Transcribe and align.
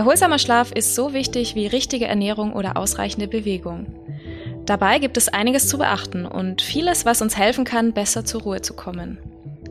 Erholsamer 0.00 0.38
Schlaf 0.38 0.72
ist 0.72 0.94
so 0.94 1.12
wichtig 1.12 1.54
wie 1.54 1.66
richtige 1.66 2.06
Ernährung 2.06 2.54
oder 2.54 2.78
ausreichende 2.78 3.28
Bewegung. 3.28 3.86
Dabei 4.64 4.98
gibt 4.98 5.18
es 5.18 5.28
einiges 5.28 5.68
zu 5.68 5.76
beachten 5.76 6.24
und 6.24 6.62
vieles, 6.62 7.04
was 7.04 7.20
uns 7.20 7.36
helfen 7.36 7.66
kann, 7.66 7.92
besser 7.92 8.24
zur 8.24 8.40
Ruhe 8.40 8.62
zu 8.62 8.72
kommen. 8.72 9.18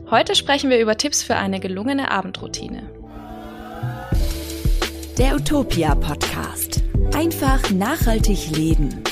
Heute 0.08 0.36
sprechen 0.36 0.70
wir 0.70 0.78
über 0.78 0.96
Tipps 0.96 1.24
für 1.24 1.34
eine 1.34 1.58
gelungene 1.58 2.12
Abendroutine. 2.12 2.88
Der 5.18 5.34
Utopia 5.34 5.96
Podcast. 5.96 6.80
Einfach 7.12 7.68
nachhaltig 7.72 8.56
leben. 8.56 9.02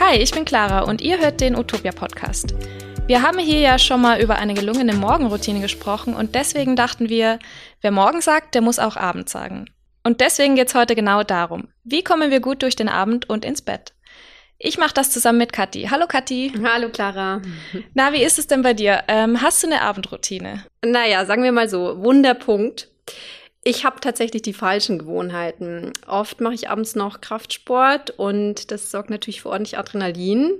Hi, 0.00 0.16
ich 0.16 0.30
bin 0.30 0.46
Clara 0.46 0.84
und 0.84 1.02
ihr 1.02 1.18
hört 1.18 1.42
den 1.42 1.54
Utopia 1.54 1.92
Podcast. 1.92 2.54
Wir 3.06 3.20
haben 3.20 3.38
hier 3.38 3.60
ja 3.60 3.78
schon 3.78 4.00
mal 4.00 4.18
über 4.22 4.36
eine 4.36 4.54
gelungene 4.54 4.94
Morgenroutine 4.94 5.60
gesprochen 5.60 6.14
und 6.14 6.34
deswegen 6.34 6.74
dachten 6.74 7.10
wir, 7.10 7.38
wer 7.82 7.90
morgen 7.90 8.22
sagt, 8.22 8.54
der 8.54 8.62
muss 8.62 8.78
auch 8.78 8.96
Abend 8.96 9.28
sagen. 9.28 9.66
Und 10.06 10.20
deswegen 10.20 10.54
geht 10.54 10.68
es 10.68 10.76
heute 10.76 10.94
genau 10.94 11.24
darum. 11.24 11.66
Wie 11.82 12.04
kommen 12.04 12.30
wir 12.30 12.38
gut 12.38 12.62
durch 12.62 12.76
den 12.76 12.88
Abend 12.88 13.28
und 13.28 13.44
ins 13.44 13.60
Bett? 13.60 13.92
Ich 14.56 14.78
mache 14.78 14.94
das 14.94 15.10
zusammen 15.10 15.38
mit 15.38 15.52
Kathi. 15.52 15.88
Hallo 15.90 16.06
Kathi. 16.06 16.52
Hallo 16.62 16.90
Clara. 16.90 17.42
Na, 17.92 18.12
wie 18.12 18.22
ist 18.22 18.38
es 18.38 18.46
denn 18.46 18.62
bei 18.62 18.72
dir? 18.72 19.02
Ähm, 19.08 19.42
hast 19.42 19.64
du 19.64 19.66
eine 19.66 19.82
Abendroutine? 19.82 20.64
Naja, 20.84 21.26
sagen 21.26 21.42
wir 21.42 21.50
mal 21.50 21.68
so, 21.68 22.04
Wunderpunkt. 22.04 22.88
Ich 23.64 23.84
habe 23.84 23.98
tatsächlich 23.98 24.42
die 24.42 24.52
falschen 24.52 25.00
Gewohnheiten. 25.00 25.92
Oft 26.06 26.40
mache 26.40 26.54
ich 26.54 26.70
abends 26.70 26.94
noch 26.94 27.20
Kraftsport 27.20 28.10
und 28.10 28.70
das 28.70 28.92
sorgt 28.92 29.10
natürlich 29.10 29.42
für 29.42 29.48
ordentlich 29.48 29.76
Adrenalin. 29.76 30.52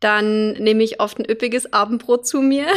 Dann 0.00 0.52
nehme 0.52 0.82
ich 0.82 0.98
oft 0.98 1.18
ein 1.18 1.28
üppiges 1.28 1.74
Abendbrot 1.74 2.26
zu 2.26 2.40
mir. 2.40 2.68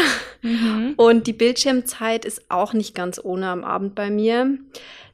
Mhm. 0.41 0.95
Und 0.97 1.27
die 1.27 1.33
Bildschirmzeit 1.33 2.25
ist 2.25 2.49
auch 2.49 2.73
nicht 2.73 2.95
ganz 2.95 3.17
ohne 3.23 3.47
am 3.47 3.63
Abend 3.63 3.95
bei 3.95 4.09
mir. 4.09 4.57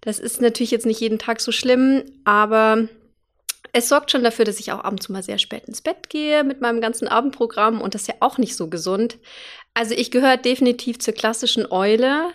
Das 0.07 0.19
ist 0.19 0.39
natürlich 0.39 0.71
jetzt 0.71 0.85
nicht 0.85 1.01
jeden 1.01 1.19
Tag 1.19 1.41
so 1.41 1.51
schlimm, 1.51 2.05
aber 2.23 2.87
es 3.73 3.89
sorgt 3.89 4.09
schon 4.09 4.23
dafür, 4.23 4.45
dass 4.45 4.61
ich 4.61 4.71
auch 4.71 4.85
abends 4.85 5.09
mal 5.09 5.21
sehr 5.21 5.37
spät 5.37 5.65
ins 5.65 5.81
Bett 5.81 6.09
gehe 6.09 6.45
mit 6.45 6.61
meinem 6.61 6.79
ganzen 6.79 7.09
Abendprogramm 7.09 7.81
und 7.81 7.93
das 7.93 8.03
ist 8.03 8.07
ja 8.07 8.13
auch 8.21 8.37
nicht 8.37 8.55
so 8.55 8.69
gesund. 8.69 9.17
Also 9.73 9.93
ich 9.93 10.09
gehöre 10.09 10.37
definitiv 10.37 10.99
zur 10.99 11.13
klassischen 11.13 11.69
Eule 11.69 12.29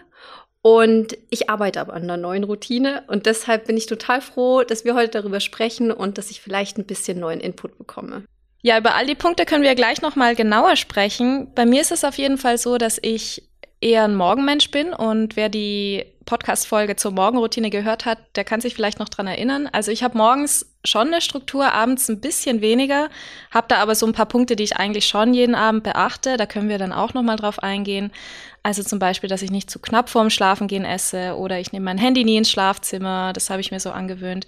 und 0.60 1.16
ich 1.30 1.48
arbeite 1.48 1.80
aber 1.80 1.94
an 1.94 2.02
einer 2.02 2.18
neuen 2.18 2.44
Routine 2.44 3.04
und 3.06 3.24
deshalb 3.24 3.68
bin 3.68 3.78
ich 3.78 3.86
total 3.86 4.20
froh, 4.20 4.64
dass 4.64 4.84
wir 4.84 4.94
heute 4.94 5.22
darüber 5.22 5.40
sprechen 5.40 5.90
und 5.92 6.18
dass 6.18 6.30
ich 6.30 6.42
vielleicht 6.42 6.76
ein 6.76 6.84
bisschen 6.84 7.20
neuen 7.20 7.40
Input 7.40 7.78
bekomme. 7.78 8.26
Ja, 8.60 8.76
über 8.76 8.96
all 8.96 9.06
die 9.06 9.14
Punkte 9.14 9.46
können 9.46 9.64
wir 9.64 9.74
gleich 9.74 10.02
noch 10.02 10.14
mal 10.14 10.34
genauer 10.34 10.76
sprechen. 10.76 11.50
Bei 11.54 11.64
mir 11.64 11.80
ist 11.80 11.90
es 11.90 12.04
auf 12.04 12.18
jeden 12.18 12.36
Fall 12.36 12.58
so, 12.58 12.76
dass 12.76 12.98
ich 13.00 13.48
eher 13.80 14.04
ein 14.04 14.14
Morgenmensch 14.14 14.70
bin 14.70 14.92
und 14.92 15.36
wer 15.36 15.48
die 15.48 16.11
Podcast-Folge 16.24 16.96
zur 16.96 17.12
Morgenroutine 17.12 17.70
gehört 17.70 18.04
hat, 18.04 18.18
der 18.36 18.44
kann 18.44 18.60
sich 18.60 18.74
vielleicht 18.74 18.98
noch 18.98 19.08
dran 19.08 19.26
erinnern. 19.26 19.68
Also 19.70 19.90
ich 19.90 20.02
habe 20.02 20.16
morgens 20.16 20.66
schon 20.84 21.08
eine 21.08 21.20
Struktur, 21.20 21.72
abends 21.72 22.08
ein 22.08 22.20
bisschen 22.20 22.60
weniger, 22.60 23.08
habe 23.50 23.66
da 23.68 23.76
aber 23.76 23.94
so 23.94 24.06
ein 24.06 24.12
paar 24.12 24.26
Punkte, 24.26 24.56
die 24.56 24.64
ich 24.64 24.76
eigentlich 24.76 25.06
schon 25.06 25.34
jeden 25.34 25.54
Abend 25.54 25.84
beachte. 25.84 26.36
Da 26.36 26.46
können 26.46 26.68
wir 26.68 26.78
dann 26.78 26.92
auch 26.92 27.14
noch 27.14 27.22
mal 27.22 27.36
drauf 27.36 27.62
eingehen. 27.62 28.12
Also 28.62 28.82
zum 28.82 28.98
Beispiel, 28.98 29.28
dass 29.28 29.42
ich 29.42 29.50
nicht 29.50 29.70
zu 29.70 29.78
knapp 29.78 30.08
vorm 30.08 30.30
Schlafengehen 30.30 30.84
esse 30.84 31.36
oder 31.36 31.58
ich 31.58 31.72
nehme 31.72 31.84
mein 31.84 31.98
Handy 31.98 32.24
nie 32.24 32.36
ins 32.36 32.50
Schlafzimmer. 32.50 33.32
Das 33.32 33.50
habe 33.50 33.60
ich 33.60 33.70
mir 33.70 33.80
so 33.80 33.90
angewöhnt. 33.90 34.46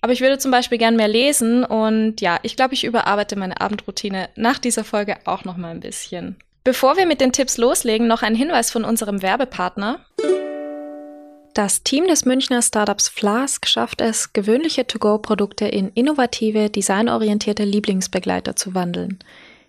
Aber 0.00 0.12
ich 0.12 0.20
würde 0.20 0.38
zum 0.38 0.50
Beispiel 0.50 0.76
gern 0.76 0.96
mehr 0.96 1.08
lesen 1.08 1.64
und 1.64 2.20
ja, 2.20 2.38
ich 2.42 2.56
glaube, 2.56 2.74
ich 2.74 2.84
überarbeite 2.84 3.36
meine 3.36 3.60
Abendroutine 3.60 4.28
nach 4.36 4.58
dieser 4.58 4.84
Folge 4.84 5.16
auch 5.24 5.44
noch 5.44 5.56
mal 5.56 5.70
ein 5.70 5.80
bisschen. 5.80 6.36
Bevor 6.62 6.96
wir 6.96 7.06
mit 7.06 7.20
den 7.20 7.32
Tipps 7.32 7.56
loslegen, 7.56 8.06
noch 8.06 8.22
ein 8.22 8.34
Hinweis 8.34 8.70
von 8.70 8.84
unserem 8.84 9.22
Werbepartner. 9.22 10.00
Das 11.54 11.84
Team 11.84 12.08
des 12.08 12.24
Münchner 12.24 12.62
Startups 12.62 13.06
Flask 13.08 13.64
schafft 13.68 14.00
es, 14.00 14.32
gewöhnliche 14.32 14.88
To-Go-Produkte 14.88 15.66
in 15.66 15.88
innovative, 15.90 16.68
designorientierte 16.68 17.62
Lieblingsbegleiter 17.62 18.56
zu 18.56 18.74
wandeln. 18.74 19.20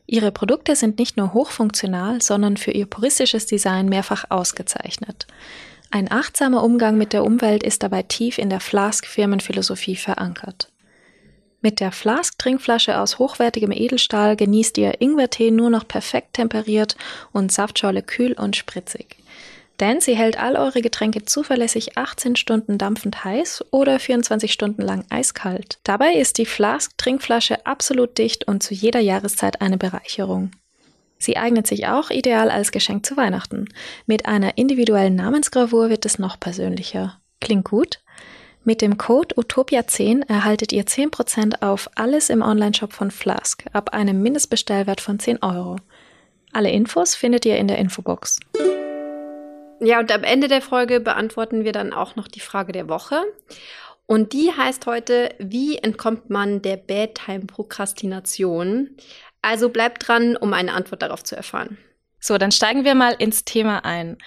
Ihre 0.07 0.31
Produkte 0.31 0.75
sind 0.75 0.97
nicht 0.97 1.15
nur 1.15 1.33
hochfunktional, 1.33 2.23
sondern 2.23 2.57
für 2.57 2.71
ihr 2.71 2.87
puristisches 2.87 3.45
Design 3.45 3.87
mehrfach 3.87 4.25
ausgezeichnet. 4.29 5.27
Ein 5.91 6.11
achtsamer 6.11 6.63
Umgang 6.63 6.97
mit 6.97 7.13
der 7.13 7.23
Umwelt 7.23 7.61
ist 7.61 7.83
dabei 7.83 8.01
tief 8.01 8.39
in 8.39 8.49
der 8.49 8.61
Flask-Firmenphilosophie 8.61 9.95
verankert. 9.95 10.71
Mit 11.61 11.79
der 11.79 11.91
Flask-Trinkflasche 11.91 12.99
aus 12.99 13.19
hochwertigem 13.19 13.71
Edelstahl 13.71 14.35
genießt 14.35 14.79
ihr 14.79 15.01
Ingwertee 15.01 15.51
nur 15.51 15.69
noch 15.69 15.87
perfekt 15.87 16.33
temperiert 16.33 16.97
und 17.31 17.51
Saftschorle 17.51 18.01
kühl 18.01 18.33
und 18.33 18.55
spritzig. 18.55 19.17
Denn 19.79 19.99
sie 19.99 20.15
hält 20.15 20.39
all 20.39 20.55
eure 20.55 20.81
Getränke 20.81 21.25
zuverlässig 21.25 21.97
18 21.97 22.35
Stunden 22.35 22.77
dampfend 22.77 23.23
heiß 23.23 23.65
oder 23.71 23.99
24 23.99 24.51
Stunden 24.51 24.81
lang 24.81 25.05
eiskalt. 25.09 25.79
Dabei 25.83 26.13
ist 26.13 26.37
die 26.37 26.45
Flask-Trinkflasche 26.45 27.65
absolut 27.65 28.17
dicht 28.17 28.47
und 28.47 28.63
zu 28.63 28.73
jeder 28.73 29.01
Jahreszeit 29.01 29.61
eine 29.61 29.77
Bereicherung. 29.77 30.51
Sie 31.17 31.37
eignet 31.37 31.67
sich 31.67 31.87
auch 31.87 32.09
ideal 32.09 32.49
als 32.49 32.71
Geschenk 32.71 33.05
zu 33.05 33.17
Weihnachten. 33.17 33.67
Mit 34.05 34.25
einer 34.25 34.57
individuellen 34.57 35.15
Namensgravur 35.15 35.89
wird 35.89 36.05
es 36.05 36.19
noch 36.19 36.39
persönlicher. 36.39 37.19
Klingt 37.41 37.65
gut? 37.65 37.99
Mit 38.63 38.81
dem 38.81 38.97
Code 38.97 39.35
Utopia10 39.35 40.27
erhaltet 40.27 40.73
ihr 40.73 40.85
10% 40.85 41.61
auf 41.61 41.89
alles 41.95 42.29
im 42.29 42.41
Onlineshop 42.41 42.93
von 42.93 43.11
Flask 43.11 43.63
ab 43.73 43.93
einem 43.93 44.21
Mindestbestellwert 44.21 45.01
von 45.01 45.19
10 45.19 45.43
Euro. 45.43 45.77
Alle 46.51 46.71
Infos 46.71 47.15
findet 47.15 47.45
ihr 47.45 47.57
in 47.57 47.67
der 47.67 47.77
Infobox. 47.77 48.39
Ja, 49.85 49.99
und 49.99 50.11
am 50.11 50.23
Ende 50.23 50.47
der 50.47 50.63
Folge 50.63 50.99
beantworten 50.99 51.63
wir 51.63 51.71
dann 51.71 51.93
auch 51.93 52.15
noch 52.15 52.27
die 52.27 52.39
Frage 52.39 52.71
der 52.71 52.89
Woche. 52.89 53.21
Und 54.07 54.33
die 54.33 54.51
heißt 54.51 54.87
heute, 54.87 55.29
wie 55.37 55.77
entkommt 55.77 56.31
man 56.31 56.63
der 56.63 56.77
Bedtime-Prokrastination? 56.77 58.97
Also 59.43 59.69
bleibt 59.69 60.07
dran, 60.07 60.35
um 60.37 60.53
eine 60.53 60.73
Antwort 60.73 61.03
darauf 61.03 61.23
zu 61.23 61.35
erfahren. 61.35 61.77
So, 62.19 62.39
dann 62.39 62.51
steigen 62.51 62.83
wir 62.83 62.95
mal 62.95 63.13
ins 63.13 63.45
Thema 63.45 63.85
ein. 63.85 64.17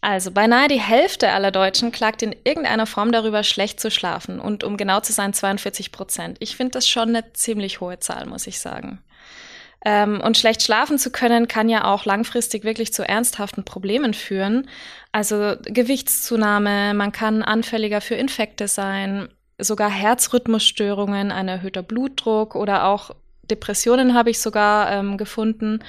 Also 0.00 0.30
beinahe 0.30 0.68
die 0.68 0.80
Hälfte 0.80 1.30
aller 1.30 1.50
Deutschen 1.50 1.90
klagt 1.90 2.22
in 2.22 2.36
irgendeiner 2.44 2.86
Form 2.86 3.10
darüber, 3.10 3.42
schlecht 3.42 3.80
zu 3.80 3.90
schlafen. 3.90 4.38
Und 4.38 4.62
um 4.62 4.76
genau 4.76 5.00
zu 5.00 5.12
sein, 5.12 5.32
42 5.32 5.90
Prozent. 5.90 6.36
Ich 6.40 6.56
finde 6.56 6.70
das 6.72 6.88
schon 6.88 7.08
eine 7.08 7.32
ziemlich 7.32 7.80
hohe 7.80 7.98
Zahl, 7.98 8.26
muss 8.26 8.46
ich 8.46 8.60
sagen. 8.60 9.02
Ähm, 9.84 10.20
und 10.20 10.38
schlecht 10.38 10.62
schlafen 10.62 10.98
zu 10.98 11.10
können, 11.10 11.46
kann 11.46 11.68
ja 11.68 11.84
auch 11.84 12.06
langfristig 12.06 12.64
wirklich 12.64 12.94
zu 12.94 13.06
ernsthaften 13.06 13.64
Problemen 13.64 14.14
führen. 14.14 14.68
Also 15.12 15.56
Gewichtszunahme, 15.62 16.94
man 16.94 17.12
kann 17.12 17.42
anfälliger 17.42 18.00
für 18.00 18.14
Infekte 18.14 18.66
sein, 18.66 19.28
sogar 19.58 19.90
Herzrhythmusstörungen, 19.90 21.30
ein 21.30 21.48
erhöhter 21.48 21.82
Blutdruck 21.82 22.54
oder 22.54 22.86
auch 22.86 23.10
Depressionen 23.50 24.14
habe 24.14 24.30
ich 24.30 24.40
sogar 24.40 24.90
ähm, 24.90 25.18
gefunden. 25.18 25.80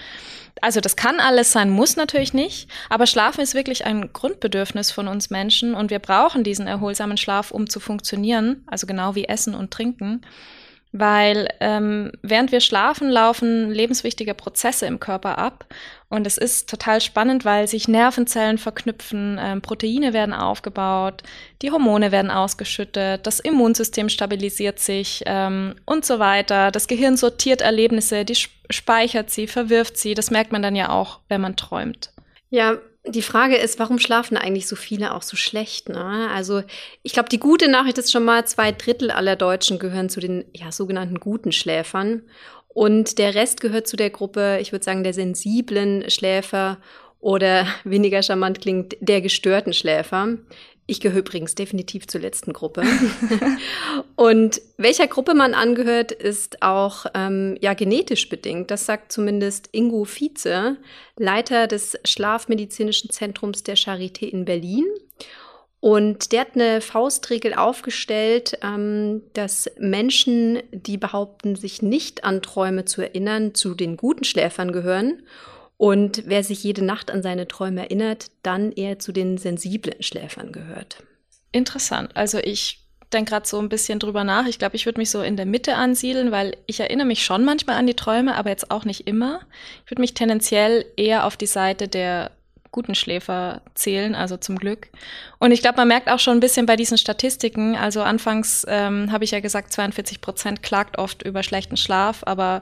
Also 0.61 0.81
das 0.81 0.95
kann 0.95 1.19
alles 1.19 1.51
sein, 1.51 1.69
muss 1.69 1.95
natürlich 1.95 2.33
nicht, 2.33 2.69
aber 2.89 3.07
Schlafen 3.07 3.41
ist 3.41 3.55
wirklich 3.55 3.85
ein 3.85 4.11
Grundbedürfnis 4.13 4.91
von 4.91 5.07
uns 5.07 5.29
Menschen 5.29 5.73
und 5.73 5.89
wir 5.89 5.99
brauchen 5.99 6.43
diesen 6.43 6.67
erholsamen 6.67 7.17
Schlaf, 7.17 7.51
um 7.51 7.69
zu 7.69 7.79
funktionieren, 7.79 8.63
also 8.67 8.87
genau 8.87 9.15
wie 9.15 9.25
Essen 9.25 9.55
und 9.55 9.71
Trinken 9.71 10.21
weil 10.97 11.49
ähm, 11.59 12.11
während 12.21 12.51
wir 12.51 12.61
schlafen, 12.61 13.09
laufen 13.09 13.69
lebenswichtige 13.69 14.33
Prozesse 14.33 14.85
im 14.85 14.99
Körper 14.99 15.37
ab. 15.37 15.65
Und 16.07 16.25
es 16.25 16.37
ist 16.37 16.69
total 16.69 17.01
spannend, 17.01 17.43
weil 17.43 17.67
sich 17.67 17.87
Nervenzellen 17.87 18.57
verknüpfen, 18.57 19.37
ähm, 19.41 19.61
Proteine 19.61 20.13
werden 20.13 20.33
aufgebaut, 20.33 21.23
die 21.61 21.71
Hormone 21.71 22.11
werden 22.11 22.31
ausgeschüttet, 22.31 23.27
das 23.27 23.39
Immunsystem 23.39 24.07
stabilisiert 24.07 24.79
sich 24.79 25.23
ähm, 25.25 25.75
und 25.85 26.05
so 26.05 26.19
weiter. 26.19 26.71
Das 26.71 26.87
Gehirn 26.87 27.17
sortiert 27.17 27.61
Erlebnisse, 27.61 28.23
die 28.23 28.37
speichert 28.69 29.29
sie, 29.29 29.47
verwirft 29.47 29.97
sie. 29.97 30.13
Das 30.13 30.31
merkt 30.31 30.51
man 30.51 30.61
dann 30.61 30.75
ja 30.75 30.89
auch, 30.89 31.19
wenn 31.27 31.41
man 31.41 31.57
träumt. 31.57 32.11
Ja, 32.55 32.77
die 33.05 33.21
Frage 33.21 33.57
ist, 33.57 33.79
warum 33.79 33.99
schlafen 33.99 34.37
eigentlich 34.37 34.65
so 34.65 34.77
viele 34.77 35.13
auch 35.13 35.23
so 35.23 35.35
schlecht? 35.35 35.89
Ne? 35.89 36.29
Also 36.33 36.63
ich 37.03 37.11
glaube, 37.11 37.27
die 37.27 37.37
gute 37.37 37.67
Nachricht 37.67 37.97
ist 37.97 38.13
schon 38.13 38.23
mal, 38.23 38.47
zwei 38.47 38.71
Drittel 38.71 39.11
aller 39.11 39.35
Deutschen 39.35 39.77
gehören 39.77 40.07
zu 40.07 40.21
den 40.21 40.45
ja, 40.53 40.71
sogenannten 40.71 41.19
guten 41.19 41.51
Schläfern. 41.51 42.21
Und 42.69 43.17
der 43.17 43.35
Rest 43.35 43.59
gehört 43.59 43.89
zu 43.89 43.97
der 43.97 44.09
Gruppe, 44.09 44.59
ich 44.61 44.71
würde 44.71 44.85
sagen, 44.85 45.03
der 45.03 45.13
sensiblen 45.13 46.09
Schläfer 46.09 46.77
oder 47.19 47.67
weniger 47.83 48.23
charmant 48.23 48.61
klingt, 48.61 48.95
der 49.01 49.19
gestörten 49.19 49.73
Schläfer. 49.73 50.37
Ich 50.87 50.99
gehöre 50.99 51.19
übrigens 51.19 51.55
definitiv 51.55 52.07
zur 52.07 52.21
letzten 52.21 52.53
Gruppe. 52.53 52.83
und 54.15 54.61
welcher 54.77 55.07
Gruppe 55.07 55.33
man 55.33 55.55
angehört, 55.55 56.11
ist 56.11 56.61
auch 56.61 57.07
ähm, 57.15 57.57
ja 57.59 57.73
genetisch 57.73 58.29
bedingt. 58.29 58.69
Das 58.69 58.85
sagt 58.85 59.11
zumindest 59.11 59.69
Ingo 59.71 60.05
Vize, 60.05 60.77
Leiter 61.17 61.65
des 61.67 61.97
Schlafmedizinischen 62.05 63.09
Zentrums 63.09 63.63
der 63.63 63.77
Charité 63.77 64.25
in 64.25 64.45
Berlin. 64.45 64.85
Und 65.79 66.31
der 66.31 66.41
hat 66.41 66.55
eine 66.55 66.81
Faustregel 66.81 67.55
aufgestellt, 67.55 68.59
ähm, 68.61 69.23
dass 69.33 69.69
Menschen, 69.79 70.61
die 70.71 70.97
behaupten, 70.97 71.55
sich 71.55 71.81
nicht 71.81 72.23
an 72.23 72.43
Träume 72.43 72.85
zu 72.85 73.01
erinnern, 73.01 73.55
zu 73.55 73.73
den 73.73 73.97
guten 73.97 74.23
Schläfern 74.23 74.71
gehören 74.71 75.23
und 75.77 76.23
wer 76.25 76.43
sich 76.43 76.63
jede 76.63 76.83
Nacht 76.83 77.11
an 77.11 77.21
seine 77.21 77.47
Träume 77.47 77.81
erinnert, 77.81 78.31
dann 78.43 78.71
eher 78.71 78.99
zu 78.99 79.11
den 79.11 79.37
sensiblen 79.37 80.01
Schläfern 80.01 80.51
gehört. 80.51 81.03
Interessant. 81.51 82.15
Also 82.15 82.37
ich 82.37 82.85
denke 83.11 83.31
gerade 83.31 83.47
so 83.47 83.59
ein 83.59 83.69
bisschen 83.69 83.99
drüber 83.99 84.23
nach. 84.23 84.47
Ich 84.47 84.59
glaube, 84.59 84.75
ich 84.75 84.85
würde 84.85 84.99
mich 84.99 85.09
so 85.09 85.21
in 85.21 85.37
der 85.37 85.45
Mitte 85.45 85.75
ansiedeln, 85.75 86.31
weil 86.31 86.57
ich 86.65 86.79
erinnere 86.79 87.07
mich 87.07 87.23
schon 87.23 87.45
manchmal 87.45 87.77
an 87.77 87.87
die 87.87 87.93
Träume, 87.93 88.35
aber 88.35 88.49
jetzt 88.49 88.71
auch 88.71 88.85
nicht 88.85 89.07
immer. 89.07 89.41
Ich 89.85 89.91
würde 89.91 90.01
mich 90.01 90.13
tendenziell 90.13 90.85
eher 90.97 91.25
auf 91.25 91.37
die 91.37 91.45
Seite 91.45 91.87
der 91.87 92.31
guten 92.71 92.93
Schläfer 92.93 93.61
zählen, 93.73 94.15
also 94.15 94.35
zum 94.35 94.57
Glück. 94.57 94.89
Und 95.39 95.53
ich 95.53 95.61
glaube, 95.61 95.77
man 95.77 95.87
merkt 95.87 96.09
auch 96.09 96.19
schon 96.19 96.35
ein 96.35 96.41
bisschen 96.41 96.65
bei 96.65 96.75
diesen 96.75 96.97
Statistiken, 96.97 97.77
also 97.77 98.01
anfangs 98.01 98.65
ähm, 98.67 99.13
habe 99.13 99.23
ich 99.23 99.31
ja 99.31 99.39
gesagt, 99.39 99.71
42 99.71 100.19
Prozent 100.19 100.61
klagt 100.61 100.97
oft 100.97 101.23
über 101.23 101.41
schlechten 101.41 101.77
Schlaf, 101.77 102.23
aber 102.25 102.59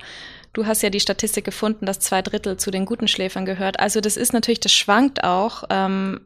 du 0.53 0.65
hast 0.65 0.81
ja 0.83 0.89
die 0.89 0.99
Statistik 0.99 1.45
gefunden, 1.45 1.85
dass 1.85 1.99
zwei 1.99 2.21
Drittel 2.21 2.57
zu 2.57 2.71
den 2.71 2.85
guten 2.85 3.07
Schläfern 3.07 3.45
gehört. 3.45 3.79
Also 3.79 4.01
das 4.01 4.17
ist 4.17 4.33
natürlich, 4.33 4.59
das 4.59 4.73
schwankt 4.73 5.23
auch. 5.23 5.63
Ähm, 5.69 6.21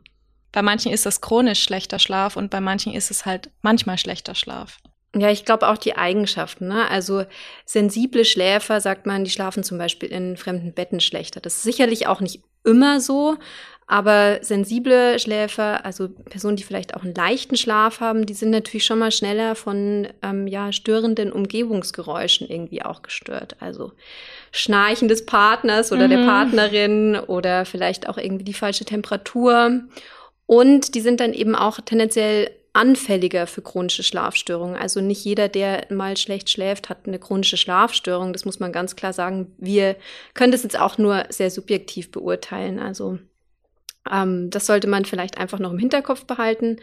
bei 0.52 0.62
manchen 0.62 0.92
ist 0.92 1.06
das 1.06 1.22
chronisch 1.22 1.64
schlechter 1.64 2.00
Schlaf 2.00 2.36
und 2.36 2.50
bei 2.50 2.62
manchen 2.62 2.94
ist 2.94 3.12
es 3.12 3.26
halt 3.26 3.50
manchmal 3.62 3.98
schlechter 3.98 4.36
Schlaf. 4.36 4.80
Ja, 5.16 5.32
ich 5.32 5.46
glaube 5.46 5.68
auch 5.68 5.78
die 5.78 5.96
Eigenschaften. 5.96 6.68
Ne? 6.68 6.90
Also 6.90 7.26
sensible 7.66 8.26
Schläfer, 8.26 8.82
sagt 8.82 9.06
man, 9.06 9.24
die 9.24 9.32
schlafen 9.32 9.64
zum 9.64 9.78
Beispiel 9.78 10.10
in 10.10 10.38
fremden 10.38 10.74
Betten 10.74 11.00
schlechter. 11.00 11.40
Das 11.40 11.56
ist 11.56 11.64
sicherlich 11.64 12.08
auch 12.08 12.22
nicht 12.22 12.44
immer 12.64 13.00
so, 13.00 13.38
aber 13.90 14.40
sensible 14.42 15.18
Schläfer, 15.18 15.86
also 15.86 16.10
Personen, 16.10 16.58
die 16.58 16.64
vielleicht 16.64 16.94
auch 16.94 17.04
einen 17.04 17.16
leichten 17.16 17.56
Schlaf 17.56 18.02
haben, 18.02 18.26
die 18.26 18.34
sind 18.34 18.50
natürlich 18.50 18.86
schon 18.86 19.00
mal 19.00 19.14
schneller 19.14 19.56
von 19.56 20.10
ähm, 20.22 20.46
ja, 20.46 20.74
störenden 20.74 21.32
Umgebungsgeräuschen 21.32 22.50
irgendwie 22.50 22.84
auch 22.84 23.02
gestört. 23.02 23.56
Also 23.62 23.94
Schnarchen 24.52 25.08
des 25.08 25.26
Partners 25.26 25.94
oder 25.94 26.08
mhm. 26.08 26.12
der 26.12 26.26
Partnerin 26.26 27.16
oder 27.16 27.64
vielleicht 27.64 28.10
auch 28.10 28.18
irgendwie 28.18 28.44
die 28.44 28.54
falsche 28.54 28.84
Temperatur. 28.84 29.84
Und 30.46 30.94
die 30.94 31.02
sind 31.02 31.22
dann 31.22 31.34
eben 31.34 31.56
auch 31.56 31.80
tendenziell 31.80 32.52
anfälliger 32.74 33.48
für 33.48 33.62
chronische 33.62 34.04
Schlafstörungen. 34.04 34.76
Also 34.76 35.00
nicht 35.00 35.24
jeder, 35.24 35.48
der 35.48 35.86
mal 35.90 36.18
schlecht 36.18 36.50
schläft, 36.50 36.90
hat 36.90 37.08
eine 37.08 37.20
chronische 37.20 37.58
Schlafstörung. 37.58 38.34
Das 38.34 38.44
muss 38.44 38.60
man 38.60 38.74
ganz 38.74 38.98
klar 38.98 39.14
sagen. 39.14 39.54
Wir 39.58 39.96
können 40.34 40.52
das 40.52 40.64
jetzt 40.64 40.78
auch 40.78 40.98
nur 40.98 41.24
sehr 41.30 41.50
subjektiv 41.50 42.12
beurteilen. 42.12 42.80
Also 42.80 43.18
ähm, 44.12 44.50
das 44.50 44.66
sollte 44.66 44.88
man 44.88 45.06
vielleicht 45.06 45.38
einfach 45.38 45.60
noch 45.60 45.72
im 45.72 45.80
Hinterkopf 45.80 46.26
behalten. 46.26 46.78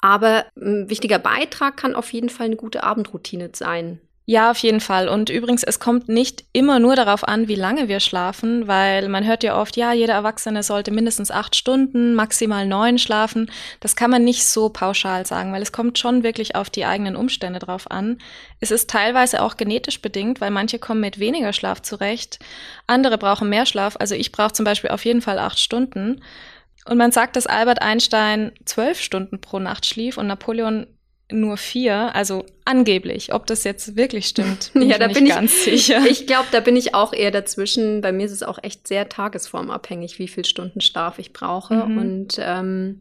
Aber 0.00 0.46
ein 0.56 0.88
wichtiger 0.88 1.18
Beitrag 1.18 1.76
kann 1.76 1.94
auf 1.94 2.12
jeden 2.12 2.30
Fall 2.30 2.46
eine 2.46 2.56
gute 2.56 2.84
Abendroutine 2.84 3.50
sein. 3.52 4.00
Ja, 4.30 4.52
auf 4.52 4.58
jeden 4.58 4.78
Fall. 4.78 5.08
Und 5.08 5.28
übrigens, 5.28 5.64
es 5.64 5.80
kommt 5.80 6.08
nicht 6.08 6.44
immer 6.52 6.78
nur 6.78 6.94
darauf 6.94 7.26
an, 7.26 7.48
wie 7.48 7.56
lange 7.56 7.88
wir 7.88 7.98
schlafen, 7.98 8.68
weil 8.68 9.08
man 9.08 9.26
hört 9.26 9.42
ja 9.42 9.60
oft, 9.60 9.76
ja, 9.76 9.92
jeder 9.92 10.12
Erwachsene 10.14 10.62
sollte 10.62 10.92
mindestens 10.92 11.32
acht 11.32 11.56
Stunden, 11.56 12.14
maximal 12.14 12.64
neun 12.64 12.98
schlafen. 12.98 13.50
Das 13.80 13.96
kann 13.96 14.08
man 14.08 14.22
nicht 14.22 14.46
so 14.46 14.68
pauschal 14.68 15.26
sagen, 15.26 15.52
weil 15.52 15.62
es 15.62 15.72
kommt 15.72 15.98
schon 15.98 16.22
wirklich 16.22 16.54
auf 16.54 16.70
die 16.70 16.84
eigenen 16.84 17.16
Umstände 17.16 17.58
drauf 17.58 17.90
an. 17.90 18.18
Es 18.60 18.70
ist 18.70 18.88
teilweise 18.88 19.42
auch 19.42 19.56
genetisch 19.56 20.00
bedingt, 20.00 20.40
weil 20.40 20.52
manche 20.52 20.78
kommen 20.78 21.00
mit 21.00 21.18
weniger 21.18 21.52
Schlaf 21.52 21.82
zurecht, 21.82 22.38
andere 22.86 23.18
brauchen 23.18 23.48
mehr 23.48 23.66
Schlaf. 23.66 23.96
Also 23.98 24.14
ich 24.14 24.30
brauche 24.30 24.52
zum 24.52 24.64
Beispiel 24.64 24.90
auf 24.90 25.04
jeden 25.04 25.22
Fall 25.22 25.40
acht 25.40 25.58
Stunden. 25.58 26.22
Und 26.90 26.98
man 26.98 27.12
sagt, 27.12 27.36
dass 27.36 27.46
Albert 27.46 27.82
Einstein 27.82 28.50
zwölf 28.64 29.00
Stunden 29.00 29.40
pro 29.40 29.60
Nacht 29.60 29.86
schlief 29.86 30.18
und 30.18 30.26
Napoleon 30.26 30.88
nur 31.30 31.56
vier, 31.56 32.12
also 32.16 32.44
angeblich. 32.64 33.32
Ob 33.32 33.46
das 33.46 33.62
jetzt 33.62 33.94
wirklich 33.94 34.26
stimmt, 34.26 34.72
bin 34.72 34.82
ja, 34.90 34.98
da 34.98 35.06
bin 35.06 35.24
ich 35.24 35.32
ganz 35.32 35.62
sicher. 35.62 36.00
Ich 36.10 36.26
glaube, 36.26 36.48
da 36.50 36.58
bin 36.58 36.74
ich 36.74 36.92
auch 36.92 37.12
eher 37.12 37.30
dazwischen. 37.30 38.00
Bei 38.00 38.10
mir 38.10 38.26
ist 38.26 38.32
es 38.32 38.42
auch 38.42 38.58
echt 38.60 38.88
sehr 38.88 39.08
tagesformabhängig, 39.08 40.18
wie 40.18 40.26
viel 40.26 40.44
Stunden 40.44 40.80
Schlaf 40.80 41.20
ich 41.20 41.32
brauche. 41.32 41.74
Mhm. 41.74 41.96
Und 41.96 42.40
ähm, 42.40 42.98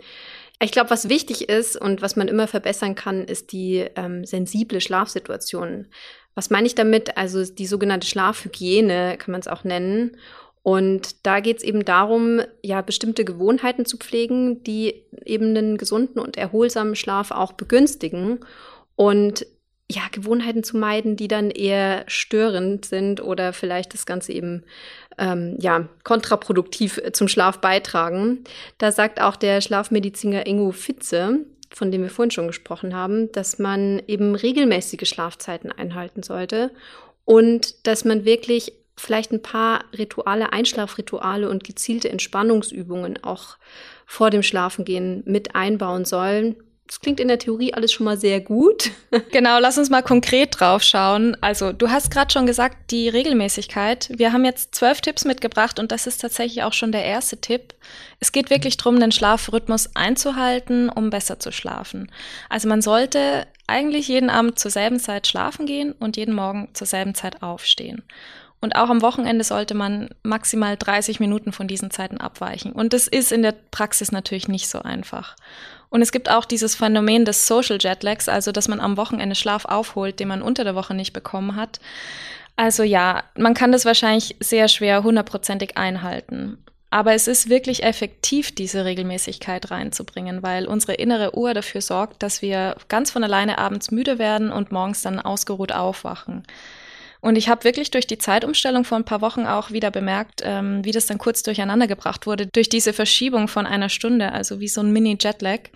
ich 0.62 0.72
glaube, 0.72 0.92
was 0.92 1.10
wichtig 1.10 1.50
ist 1.50 1.76
und 1.76 2.04
was 2.04 2.16
man 2.16 2.28
immer 2.28 2.46
verbessern 2.46 2.94
kann, 2.94 3.24
ist 3.24 3.52
die 3.54 3.88
ähm, 3.96 4.24
sensible 4.24 4.82
Schlafsituation. 4.82 5.88
Was 6.36 6.52
meine 6.52 6.68
ich 6.68 6.76
damit? 6.76 7.18
Also 7.18 7.44
die 7.44 7.66
sogenannte 7.66 8.06
Schlafhygiene 8.06 9.16
kann 9.18 9.32
man 9.32 9.42
es 9.42 9.48
auch 9.48 9.64
nennen. 9.64 10.16
Und 10.62 11.26
da 11.26 11.40
geht 11.40 11.58
es 11.58 11.64
eben 11.64 11.86
darum, 11.86 12.42
ja, 12.62 12.82
bestimmte 12.82 13.26
Gewohnheiten 13.26 13.86
zu 13.86 13.98
pflegen, 13.98 14.64
die 14.64 15.06
eben 15.26 15.56
einen 15.56 15.78
gesunden 15.78 16.20
und 16.20 16.38
erholsamen 16.38 16.96
Schlaf 16.96 17.32
auch 17.32 17.54
begünstigen. 17.54 18.40
Und 18.96 19.46
ja, 19.92 20.04
Gewohnheiten 20.12 20.64
zu 20.64 20.78
meiden, 20.78 21.16
die 21.16 21.28
dann 21.28 21.50
eher 21.50 22.04
störend 22.08 22.86
sind 22.86 23.22
oder 23.24 23.54
vielleicht 23.54 23.94
das 23.94 24.06
Ganze 24.06 24.34
eben 24.34 24.64
ähm, 25.18 25.56
ja 25.60 25.88
kontraproduktiv 26.04 27.02
zum 27.14 27.28
Schlaf 27.28 27.60
beitragen. 27.60 28.44
Da 28.78 28.92
sagt 28.92 29.20
auch 29.20 29.36
der 29.36 29.62
Schlafmediziner 29.62 30.46
Ingo 30.46 30.72
Fitze, 30.72 31.40
von 31.72 31.92
dem 31.92 32.04
wir 32.04 32.10
vorhin 32.10 32.32
schon 32.32 32.48
gesprochen 32.48 32.96
haben, 32.96 33.32
dass 33.32 33.58
man 33.58 34.02
eben 34.08 34.36
regelmäßige 34.36 35.08
Schlafzeiten 35.08 35.72
einhalten 35.72 36.22
sollte 36.22 36.72
und 37.26 37.88
dass 37.88 38.06
man 38.06 38.26
wirklich 38.26 38.74
vielleicht 39.00 39.32
ein 39.32 39.42
paar 39.42 39.86
Rituale, 39.98 40.54
Einschlafrituale 40.54 41.50
und 41.50 41.64
gezielte 41.64 42.10
Entspannungsübungen 42.10 43.24
auch 43.24 43.58
vor 44.06 44.30
dem 44.30 44.44
Schlafengehen 44.44 45.24
mit 45.26 45.56
einbauen 45.56 46.06
sollen. 46.06 46.56
Das 46.90 47.00
klingt 47.00 47.20
in 47.20 47.28
der 47.28 47.38
Theorie 47.38 47.72
alles 47.72 47.94
schon 47.94 48.06
mal 48.06 48.18
sehr 48.18 48.42
gut. 48.42 48.90
Genau, 49.32 49.60
lass 49.60 49.78
uns 49.78 49.92
mal 49.92 50.02
konkret 50.02 50.60
drauf 50.60 50.82
schauen. 50.82 51.38
Also, 51.42 51.72
du 51.72 51.90
hast 51.90 52.10
gerade 52.12 52.32
schon 52.32 52.48
gesagt, 52.48 52.92
die 52.92 53.10
Regelmäßigkeit. 53.10 54.10
Wir 54.16 54.34
haben 54.34 54.44
jetzt 54.44 54.74
zwölf 54.74 55.02
Tipps 55.02 55.24
mitgebracht 55.24 55.80
und 55.80 55.92
das 55.92 56.08
ist 56.08 56.22
tatsächlich 56.22 56.64
auch 56.64 56.74
schon 56.74 56.92
der 56.92 57.06
erste 57.06 57.40
Tipp. 57.40 57.76
Es 58.20 58.32
geht 58.32 58.50
wirklich 58.50 58.78
darum, 58.78 59.00
den 59.00 59.12
Schlafrhythmus 59.12 59.96
einzuhalten, 59.96 60.90
um 60.90 61.12
besser 61.12 61.40
zu 61.40 61.52
schlafen. 61.52 62.12
Also 62.50 62.68
man 62.68 62.82
sollte 62.82 63.46
eigentlich 63.68 64.08
jeden 64.08 64.32
Abend 64.32 64.58
zur 64.58 64.72
selben 64.72 65.00
Zeit 65.00 65.28
schlafen 65.28 65.68
gehen 65.68 65.92
und 65.92 66.18
jeden 66.18 66.34
Morgen 66.34 66.70
zur 66.74 66.88
selben 66.88 67.14
Zeit 67.14 67.44
aufstehen. 67.44 68.04
Und 68.62 68.76
auch 68.76 68.90
am 68.90 69.02
Wochenende 69.02 69.44
sollte 69.44 69.74
man 69.74 70.10
maximal 70.22 70.76
30 70.78 71.20
Minuten 71.20 71.54
von 71.54 71.68
diesen 71.68 71.92
Zeiten 71.92 72.18
abweichen. 72.18 72.74
Und 72.74 72.94
das 72.94 73.08
ist 73.08 73.32
in 73.32 73.42
der 73.42 73.54
Praxis 73.72 74.12
natürlich 74.12 74.48
nicht 74.48 74.68
so 74.68 74.82
einfach. 74.82 75.36
Und 75.90 76.02
es 76.02 76.12
gibt 76.12 76.30
auch 76.30 76.46
dieses 76.46 76.76
Phänomen 76.76 77.26
des 77.26 77.48
Social 77.48 77.78
Jetlags, 77.80 78.28
also 78.30 78.52
dass 78.52 78.68
man 78.68 78.80
am 78.80 78.98
Wochenende 78.98 79.36
Schlaf 79.36 79.66
aufholt, 79.66 80.20
den 80.20 80.28
man 80.28 80.42
unter 80.42 80.64
der 80.64 80.76
Woche 80.76 80.94
nicht 80.94 81.14
bekommen 81.14 81.56
hat. 81.56 81.80
Also 82.58 82.84
ja, 82.84 83.24
man 83.38 83.54
kann 83.54 83.72
das 83.72 83.86
wahrscheinlich 83.86 84.36
sehr 84.42 84.68
schwer 84.68 85.04
hundertprozentig 85.04 85.78
einhalten. 85.78 86.58
Aber 86.92 87.14
es 87.14 87.28
ist 87.28 87.50
wirklich 87.50 87.84
effektiv, 87.84 88.54
diese 88.54 88.84
Regelmäßigkeit 88.84 89.70
reinzubringen, 89.70 90.42
weil 90.42 90.66
unsere 90.66 90.96
innere 90.96 91.38
Uhr 91.38 91.54
dafür 91.54 91.82
sorgt, 91.82 92.24
dass 92.24 92.42
wir 92.42 92.76
ganz 92.88 93.12
von 93.12 93.24
alleine 93.24 93.60
abends 93.60 93.92
müde 93.92 94.18
werden 94.18 94.52
und 94.52 94.72
morgens 94.72 95.04
dann 95.04 95.20
ausgeruht 95.20 95.72
aufwachen. 95.72 96.44
Und 97.22 97.36
ich 97.36 97.50
habe 97.50 97.64
wirklich 97.66 97.92
durch 97.92 98.08
die 98.08 98.18
Zeitumstellung 98.18 98.86
vor 98.86 98.98
ein 98.98 99.06
paar 99.06 99.22
Wochen 99.22 99.46
auch 99.46 99.72
wieder 99.72 99.92
bemerkt, 99.92 100.42
ähm, 100.44 100.86
wie 100.86 100.92
das 100.92 101.06
dann 101.06 101.18
kurz 101.18 101.44
durcheinander 101.44 101.88
gebracht 101.88 102.26
wurde 102.26 102.48
durch 102.48 102.70
diese 102.70 102.94
Verschiebung 102.94 103.48
von 103.48 103.66
einer 103.66 103.90
Stunde, 103.90 104.32
also 104.32 104.60
wie 104.60 104.70
so 104.70 104.82
ein 104.82 104.92
Mini-Jetlag. 104.92 105.70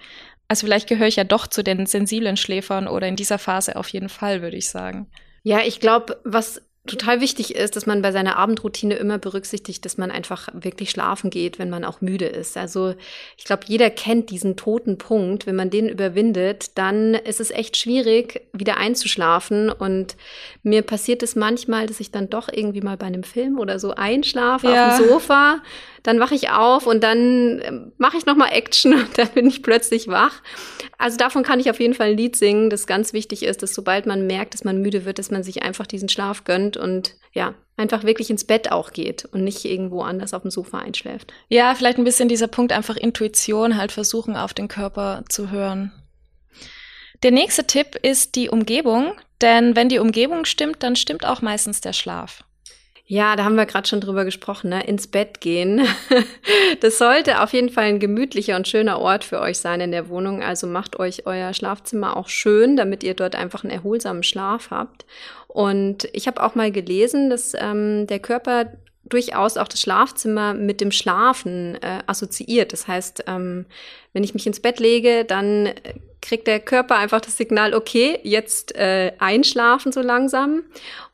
Also 0.47 0.65
vielleicht 0.65 0.87
gehöre 0.87 1.07
ich 1.07 1.17
ja 1.17 1.23
doch 1.23 1.47
zu 1.47 1.63
den 1.63 1.85
sensiblen 1.85 2.37
Schläfern 2.37 2.87
oder 2.87 3.07
in 3.07 3.15
dieser 3.15 3.39
Phase 3.39 3.75
auf 3.75 3.89
jeden 3.89 4.09
Fall, 4.09 4.41
würde 4.41 4.57
ich 4.57 4.69
sagen. 4.69 5.07
Ja, 5.43 5.59
ich 5.59 5.79
glaube, 5.79 6.21
was 6.23 6.61
total 6.85 7.21
wichtig 7.21 7.55
ist, 7.55 7.77
dass 7.77 7.85
man 7.85 8.01
bei 8.01 8.11
seiner 8.11 8.35
Abendroutine 8.35 8.95
immer 8.95 9.17
berücksichtigt, 9.17 9.85
dass 9.85 9.97
man 9.97 10.11
einfach 10.11 10.49
wirklich 10.51 10.91
schlafen 10.91 11.29
geht, 11.29 11.57
wenn 11.57 11.69
man 11.69 11.85
auch 11.85 12.01
müde 12.01 12.25
ist. 12.25 12.57
Also 12.57 12.93
ich 13.37 13.45
glaube, 13.45 13.63
jeder 13.67 13.89
kennt 13.89 14.29
diesen 14.31 14.57
toten 14.57 14.97
Punkt. 14.97 15.45
Wenn 15.47 15.55
man 15.55 15.69
den 15.69 15.87
überwindet, 15.87 16.77
dann 16.77 17.13
ist 17.13 17.39
es 17.39 17.51
echt 17.51 17.77
schwierig, 17.77 18.41
wieder 18.51 18.75
einzuschlafen. 18.77 19.69
Und 19.69 20.17
mir 20.61 20.81
passiert 20.81 21.23
es 21.23 21.37
manchmal, 21.37 21.87
dass 21.87 22.01
ich 22.01 22.11
dann 22.11 22.29
doch 22.29 22.49
irgendwie 22.51 22.81
mal 22.81 22.97
bei 22.97 23.05
einem 23.05 23.23
Film 23.23 23.59
oder 23.59 23.79
so 23.79 23.91
einschlafe 23.91 24.67
ja. 24.67 24.89
auf 24.89 24.97
dem 24.97 25.07
Sofa 25.07 25.61
dann 26.03 26.19
wache 26.19 26.35
ich 26.35 26.49
auf 26.49 26.85
und 26.85 27.03
dann 27.03 27.61
ähm, 27.63 27.91
mache 27.97 28.17
ich 28.17 28.25
nochmal 28.25 28.51
Action 28.51 28.93
und 28.99 29.17
dann 29.17 29.29
bin 29.29 29.47
ich 29.47 29.63
plötzlich 29.63 30.07
wach. 30.07 30.41
Also 30.97 31.17
davon 31.17 31.43
kann 31.43 31.59
ich 31.59 31.69
auf 31.69 31.79
jeden 31.79 31.93
Fall 31.93 32.09
ein 32.09 32.17
Lied 32.17 32.35
singen, 32.35 32.69
das 32.69 32.85
ganz 32.85 33.13
wichtig 33.13 33.43
ist, 33.43 33.63
dass 33.63 33.73
sobald 33.73 34.05
man 34.05 34.27
merkt, 34.27 34.53
dass 34.53 34.63
man 34.63 34.81
müde 34.81 35.05
wird, 35.05 35.17
dass 35.17 35.31
man 35.31 35.43
sich 35.43 35.63
einfach 35.63 35.87
diesen 35.87 36.09
Schlaf 36.09 36.43
gönnt 36.43 36.77
und 36.77 37.15
ja, 37.31 37.55
einfach 37.77 38.03
wirklich 38.03 38.29
ins 38.29 38.43
Bett 38.43 38.71
auch 38.71 38.91
geht 38.91 39.25
und 39.25 39.43
nicht 39.43 39.65
irgendwo 39.65 40.01
anders 40.01 40.33
auf 40.33 40.43
dem 40.43 40.51
Sofa 40.51 40.79
einschläft. 40.79 41.33
Ja, 41.47 41.73
vielleicht 41.73 41.97
ein 41.97 42.03
bisschen 42.03 42.29
dieser 42.29 42.47
Punkt 42.47 42.71
einfach 42.71 42.95
Intuition, 42.95 43.77
halt 43.77 43.91
versuchen 43.91 44.35
auf 44.35 44.53
den 44.53 44.67
Körper 44.67 45.23
zu 45.29 45.49
hören. 45.49 45.91
Der 47.23 47.31
nächste 47.31 47.65
Tipp 47.65 47.95
ist 48.01 48.35
die 48.35 48.49
Umgebung, 48.49 49.13
denn 49.41 49.75
wenn 49.75 49.89
die 49.89 49.99
Umgebung 49.99 50.45
stimmt, 50.45 50.83
dann 50.83 50.95
stimmt 50.95 51.25
auch 51.25 51.41
meistens 51.41 51.81
der 51.81 51.93
Schlaf. 51.93 52.43
Ja, 53.05 53.35
da 53.35 53.43
haben 53.43 53.55
wir 53.55 53.65
gerade 53.65 53.87
schon 53.87 53.99
drüber 53.99 54.23
gesprochen, 54.23 54.69
ne? 54.69 54.85
ins 54.85 55.07
Bett 55.07 55.41
gehen. 55.41 55.85
das 56.79 56.97
sollte 56.97 57.41
auf 57.41 57.51
jeden 57.51 57.69
Fall 57.69 57.85
ein 57.85 57.99
gemütlicher 57.99 58.55
und 58.55 58.67
schöner 58.67 58.99
Ort 58.99 59.25
für 59.25 59.41
euch 59.41 59.57
sein 59.57 59.81
in 59.81 59.91
der 59.91 60.07
Wohnung. 60.07 60.41
Also 60.41 60.67
macht 60.67 60.97
euch 60.99 61.25
euer 61.25 61.53
Schlafzimmer 61.53 62.15
auch 62.15 62.29
schön, 62.29 62.77
damit 62.77 63.03
ihr 63.03 63.13
dort 63.13 63.35
einfach 63.35 63.63
einen 63.63 63.73
erholsamen 63.73 64.23
Schlaf 64.23 64.71
habt. 64.71 65.05
Und 65.47 66.07
ich 66.13 66.27
habe 66.27 66.41
auch 66.41 66.55
mal 66.55 66.71
gelesen, 66.71 67.29
dass 67.29 67.53
ähm, 67.59 68.07
der 68.07 68.19
Körper 68.19 68.71
durchaus 69.03 69.57
auch 69.57 69.67
das 69.67 69.81
Schlafzimmer 69.81 70.53
mit 70.53 70.79
dem 70.79 70.91
Schlafen 70.91 71.75
äh, 71.75 71.99
assoziiert. 72.07 72.71
Das 72.71 72.87
heißt, 72.87 73.25
ähm, 73.27 73.65
wenn 74.13 74.23
ich 74.23 74.33
mich 74.33 74.47
ins 74.47 74.61
Bett 74.61 74.79
lege, 74.79 75.25
dann 75.25 75.73
kriegt 76.21 76.47
der 76.47 76.61
Körper 76.61 76.95
einfach 76.95 77.19
das 77.19 77.35
Signal, 77.35 77.73
okay, 77.73 78.17
jetzt 78.23 78.75
äh, 78.75 79.11
einschlafen 79.19 79.91
so 79.91 80.01
langsam. 80.01 80.63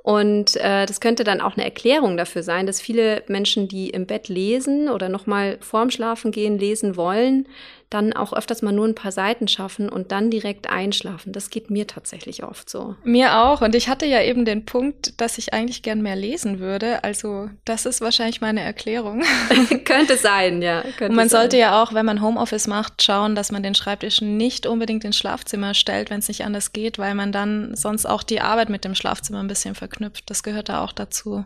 Und 0.10 0.56
äh, 0.56 0.88
das 0.88 1.02
könnte 1.02 1.24
dann 1.24 1.40
auch 1.40 1.56
eine 1.56 1.66
Erklärung 1.66 2.18
dafür 2.18 2.42
sein, 2.42 2.66
dass 2.66 2.82
viele 2.82 3.22
Menschen, 3.28 3.68
die 3.68 3.92
im 3.92 4.08
Bett 4.08 4.28
lesen 4.28 4.90
oder 4.90 5.08
nochmal 5.08 5.60
vorm 5.62 5.92
Schlafen 5.92 6.32
gehen, 6.32 6.58
lesen 6.58 6.96
wollen, 6.96 7.48
dann 7.90 8.14
auch 8.14 8.34
öfters 8.34 8.62
mal 8.62 8.72
nur 8.72 8.88
ein 8.88 8.96
paar 8.96 9.12
Seiten 9.12 9.48
schaffen 9.48 9.90
und 9.90 10.12
dann 10.12 10.30
direkt 10.30 10.70
einschlafen. 10.70 11.34
Das 11.34 11.50
geht 11.50 11.72
mir 11.72 11.88
tatsächlich 11.88 12.44
oft 12.44 12.70
so. 12.70 12.96
Mir 13.04 13.38
auch. 13.38 13.62
Und 13.62 13.74
ich 13.74 13.90
hatte 13.90 14.06
ja 14.06 14.22
eben 14.22 14.46
den 14.46 14.66
Punkt, 14.66 15.20
dass 15.20 15.38
ich 15.38 15.54
eigentlich 15.54 15.82
gern 15.82 16.02
mehr 16.02 16.16
lesen 16.16 16.60
würde. 16.60 17.04
Also 17.04 17.50
das 17.66 17.86
ist 17.86 18.02
wahrscheinlich 18.02 18.42
meine 18.42 18.62
Erklärung. 18.62 19.24
könnte 19.86 20.18
sein, 20.18 20.62
ja. 20.62 20.82
Könnte 20.82 21.06
und 21.06 21.16
man 21.16 21.30
sein. 21.30 21.42
sollte 21.42 21.58
ja 21.58 21.82
auch, 21.82 21.94
wenn 21.94 22.06
man 22.06 22.22
Homeoffice 22.22 22.68
macht, 22.68 23.02
schauen, 23.02 23.36
dass 23.36 23.52
man 23.52 23.64
den 23.64 23.76
Schreibtisch 23.76 24.22
nicht 24.22 24.68
unbedingt 24.68 25.04
ins 25.04 25.18
Schlafzimmer 25.18 25.74
stellt, 25.74 26.12
wenn 26.12 26.20
es 26.20 26.28
nicht 26.28 26.46
anders 26.46 26.74
geht, 26.74 27.00
weil 27.00 27.16
man 27.16 27.32
dann 27.32 27.76
sonst 27.76 28.06
auch 28.06 28.22
die 28.22 28.42
Arbeit 28.42 28.70
mit 28.70 28.86
dem 28.86 28.94
Schlafzimmer 28.94 29.40
ein 29.40 29.48
bisschen 29.48 29.74
verknüpft. 29.74 30.30
Das 30.30 30.44
gehört 30.44 30.70
da 30.70 30.84
auch 30.84 30.92
dazu. 30.92 31.44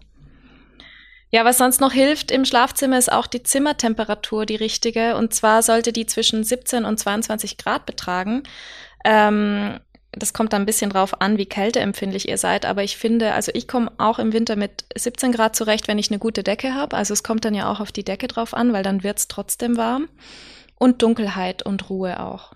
Ja, 1.34 1.46
was 1.46 1.58
sonst 1.58 1.82
noch 1.82 1.92
hilft 1.92 2.30
im 2.30 2.46
Schlafzimmer 2.46 2.96
ist 2.96 3.12
auch 3.12 3.26
die 3.26 3.42
Zimmertemperatur, 3.42 4.46
die 4.46 4.56
richtige. 4.56 5.16
Und 5.18 5.34
zwar 5.34 5.64
sollte 5.64 5.92
die 5.92 6.06
zwischen 6.06 6.44
17 6.44 6.86
und 6.86 7.00
22 7.00 7.58
Grad 7.58 7.88
betragen. 7.88 8.44
Ähm, 9.04 9.80
das 10.12 10.34
kommt 10.34 10.54
dann 10.54 10.62
ein 10.62 10.68
bisschen 10.68 10.92
drauf 10.92 11.22
an, 11.22 11.40
wie 11.40 11.48
kälteempfindlich 11.48 12.30
ihr 12.30 12.38
seid. 12.38 12.68
Aber 12.68 12.84
ich 12.84 12.98
finde, 12.98 13.34
also 13.34 13.52
ich 13.56 13.68
komme 13.68 13.92
auch 13.98 14.20
im 14.20 14.32
Winter 14.32 14.56
mit 14.56 14.86
17 14.96 15.32
Grad 15.32 15.56
zurecht, 15.56 15.88
wenn 15.88 15.98
ich 15.98 16.12
eine 16.12 16.20
gute 16.20 16.44
Decke 16.44 16.76
habe. 16.76 16.96
Also 16.96 17.14
es 17.14 17.24
kommt 17.24 17.46
dann 17.46 17.56
ja 17.56 17.72
auch 17.72 17.80
auf 17.80 17.92
die 17.92 18.06
Decke 18.06 18.28
drauf 18.28 18.54
an, 18.54 18.72
weil 18.72 18.84
dann 18.84 19.02
wird's 19.02 19.28
trotzdem 19.28 19.76
warm. 19.76 20.10
Und 20.78 21.02
Dunkelheit 21.02 21.66
und 21.66 21.90
Ruhe 21.90 22.20
auch. 22.20 22.54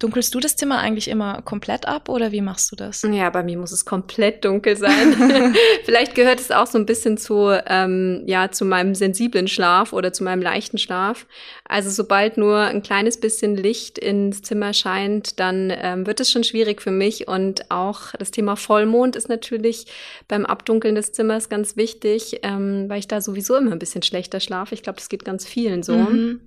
Dunkelst 0.00 0.34
du 0.34 0.40
das 0.40 0.56
Zimmer 0.56 0.78
eigentlich 0.78 1.08
immer 1.08 1.42
komplett 1.42 1.86
ab 1.86 2.08
oder 2.08 2.32
wie 2.32 2.40
machst 2.40 2.72
du 2.72 2.76
das? 2.76 3.02
Ja, 3.02 3.28
bei 3.28 3.42
mir 3.42 3.58
muss 3.58 3.70
es 3.70 3.84
komplett 3.84 4.46
dunkel 4.46 4.74
sein. 4.74 5.54
Vielleicht 5.84 6.14
gehört 6.14 6.40
es 6.40 6.50
auch 6.50 6.66
so 6.66 6.78
ein 6.78 6.86
bisschen 6.86 7.18
zu, 7.18 7.50
ähm, 7.66 8.22
ja, 8.24 8.50
zu 8.50 8.64
meinem 8.64 8.94
sensiblen 8.94 9.46
Schlaf 9.46 9.92
oder 9.92 10.10
zu 10.14 10.24
meinem 10.24 10.40
leichten 10.40 10.78
Schlaf. 10.78 11.26
Also 11.64 11.90
sobald 11.90 12.38
nur 12.38 12.60
ein 12.60 12.82
kleines 12.82 13.20
bisschen 13.20 13.58
Licht 13.58 13.98
ins 13.98 14.40
Zimmer 14.40 14.72
scheint, 14.72 15.38
dann 15.38 15.70
ähm, 15.70 16.06
wird 16.06 16.20
es 16.20 16.32
schon 16.32 16.44
schwierig 16.44 16.80
für 16.80 16.90
mich. 16.90 17.28
Und 17.28 17.70
auch 17.70 18.12
das 18.18 18.30
Thema 18.30 18.56
Vollmond 18.56 19.16
ist 19.16 19.28
natürlich 19.28 19.84
beim 20.28 20.46
Abdunkeln 20.46 20.94
des 20.94 21.12
Zimmers 21.12 21.50
ganz 21.50 21.76
wichtig, 21.76 22.40
ähm, 22.42 22.88
weil 22.88 23.00
ich 23.00 23.08
da 23.08 23.20
sowieso 23.20 23.54
immer 23.54 23.72
ein 23.72 23.78
bisschen 23.78 24.02
schlechter 24.02 24.40
schlafe. 24.40 24.74
Ich 24.74 24.82
glaube, 24.82 24.96
das 24.96 25.10
geht 25.10 25.26
ganz 25.26 25.46
vielen 25.46 25.82
so. 25.82 25.92
Mhm. 25.92 26.40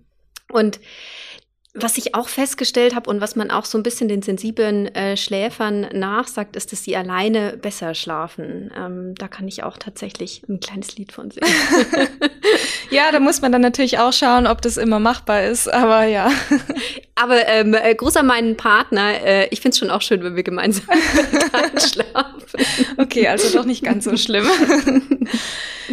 Und 0.52 0.80
was 1.76 1.98
ich 1.98 2.14
auch 2.14 2.28
festgestellt 2.28 2.94
habe 2.94 3.10
und 3.10 3.20
was 3.20 3.36
man 3.36 3.50
auch 3.50 3.66
so 3.66 3.80
ein 3.80 3.84
bisschen 3.84 4.08
den 4.08 4.22
sensiblen 4.22 4.94
äh, 4.94 5.18
Schläfern 5.18 5.88
nachsagt, 5.92 6.56
ist, 6.56 6.72
dass 6.72 6.84
sie 6.84 6.96
alleine 6.96 7.58
besser 7.58 7.96
schlafen. 7.96 8.72
Ähm, 8.78 9.16
da 9.16 9.28
kann 9.28 9.48
ich 9.48 9.64
auch 9.64 9.78
tatsächlich 9.78 10.44
ein 10.48 10.60
kleines 10.60 10.96
Lied 10.98 11.12
von 11.12 11.32
singen. 11.32 11.50
ja, 12.92 13.12
da 13.12 13.20
muss 13.20 13.42
man 13.42 13.52
dann 13.52 13.62
natürlich 13.62 13.98
auch 13.98 14.14
schauen, 14.14 14.46
ob 14.46 14.62
das 14.62 14.78
immer 14.78 15.00
machbar 15.00 15.46
ist, 15.46 15.68
aber 15.68 16.04
ja. 16.04 16.32
Aber 17.16 17.48
ähm, 17.48 17.76
äh, 17.76 17.94
Gruß 17.94 18.18
an 18.18 18.26
meinen 18.26 18.58
Partner. 18.58 19.24
Äh, 19.24 19.48
ich 19.52 19.62
finde 19.62 19.74
es 19.74 19.78
schon 19.78 19.92
auch 19.92 20.02
schön, 20.02 20.24
wenn 20.24 20.36
wir 20.36 20.42
gemeinsam 20.42 20.86
schlafen. 21.78 22.66
Okay, 22.98 23.28
also 23.28 23.56
doch 23.56 23.66
nicht 23.66 23.84
ganz 23.84 24.06
so 24.06 24.18
schlimm. 24.18 24.48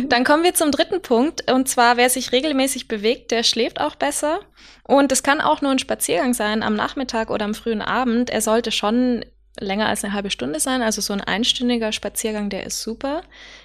Dann 0.08 0.24
kommen 0.24 0.42
wir 0.44 0.54
zum 0.54 0.70
dritten 0.70 1.02
Punkt. 1.02 1.50
Und 1.52 1.68
zwar, 1.68 1.98
wer 1.98 2.08
sich 2.08 2.32
regelmäßig 2.32 2.88
bewegt, 2.88 3.32
der 3.32 3.42
schläft 3.42 3.82
auch 3.82 3.96
besser. 3.96 4.40
Und 4.84 5.12
es 5.12 5.22
kann 5.22 5.40
auch 5.40 5.62
nur 5.62 5.70
ein 5.70 5.78
Spaziergang 5.78 6.34
sein 6.34 6.62
am 6.62 6.74
Nachmittag 6.74 7.30
oder 7.30 7.44
am 7.44 7.54
frühen 7.54 7.82
Abend. 7.82 8.30
Er 8.30 8.40
sollte 8.40 8.72
schon 8.72 9.24
länger 9.58 9.86
als 9.86 10.04
eine 10.04 10.12
halbe 10.12 10.30
Stunde 10.30 10.60
sein. 10.60 10.82
Also 10.82 11.00
so 11.00 11.12
ein 11.12 11.20
einstündiger 11.20 11.92
Spaziergang, 11.92 12.50
der 12.50 12.66
ist 12.66 12.82
super. 12.82 13.22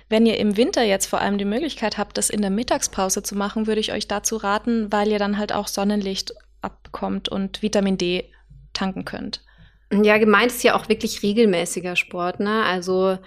Wenn 0.09 0.25
ihr 0.25 0.37
im 0.37 0.57
Winter 0.57 0.83
jetzt 0.83 1.07
vor 1.07 1.21
allem 1.21 1.37
die 1.37 1.45
Möglichkeit 1.45 1.97
habt, 1.97 2.17
das 2.17 2.29
in 2.29 2.41
der 2.41 2.51
Mittagspause 2.51 3.23
zu 3.23 3.35
machen, 3.35 3.67
würde 3.67 3.81
ich 3.81 3.91
euch 3.91 4.07
dazu 4.07 4.37
raten, 4.37 4.91
weil 4.91 5.11
ihr 5.11 5.19
dann 5.19 5.37
halt 5.37 5.53
auch 5.53 5.67
Sonnenlicht 5.67 6.33
abbekommt 6.61 7.29
und 7.29 7.61
Vitamin 7.61 7.97
D 7.97 8.31
tanken 8.73 9.05
könnt. 9.05 9.41
Ja, 9.91 10.17
gemeint 10.17 10.51
ist 10.51 10.63
ja 10.63 10.75
auch 10.75 10.89
wirklich 10.89 11.21
regelmäßiger 11.21 11.95
Sport, 11.95 12.39
ne? 12.39 12.63
Also 12.63 13.19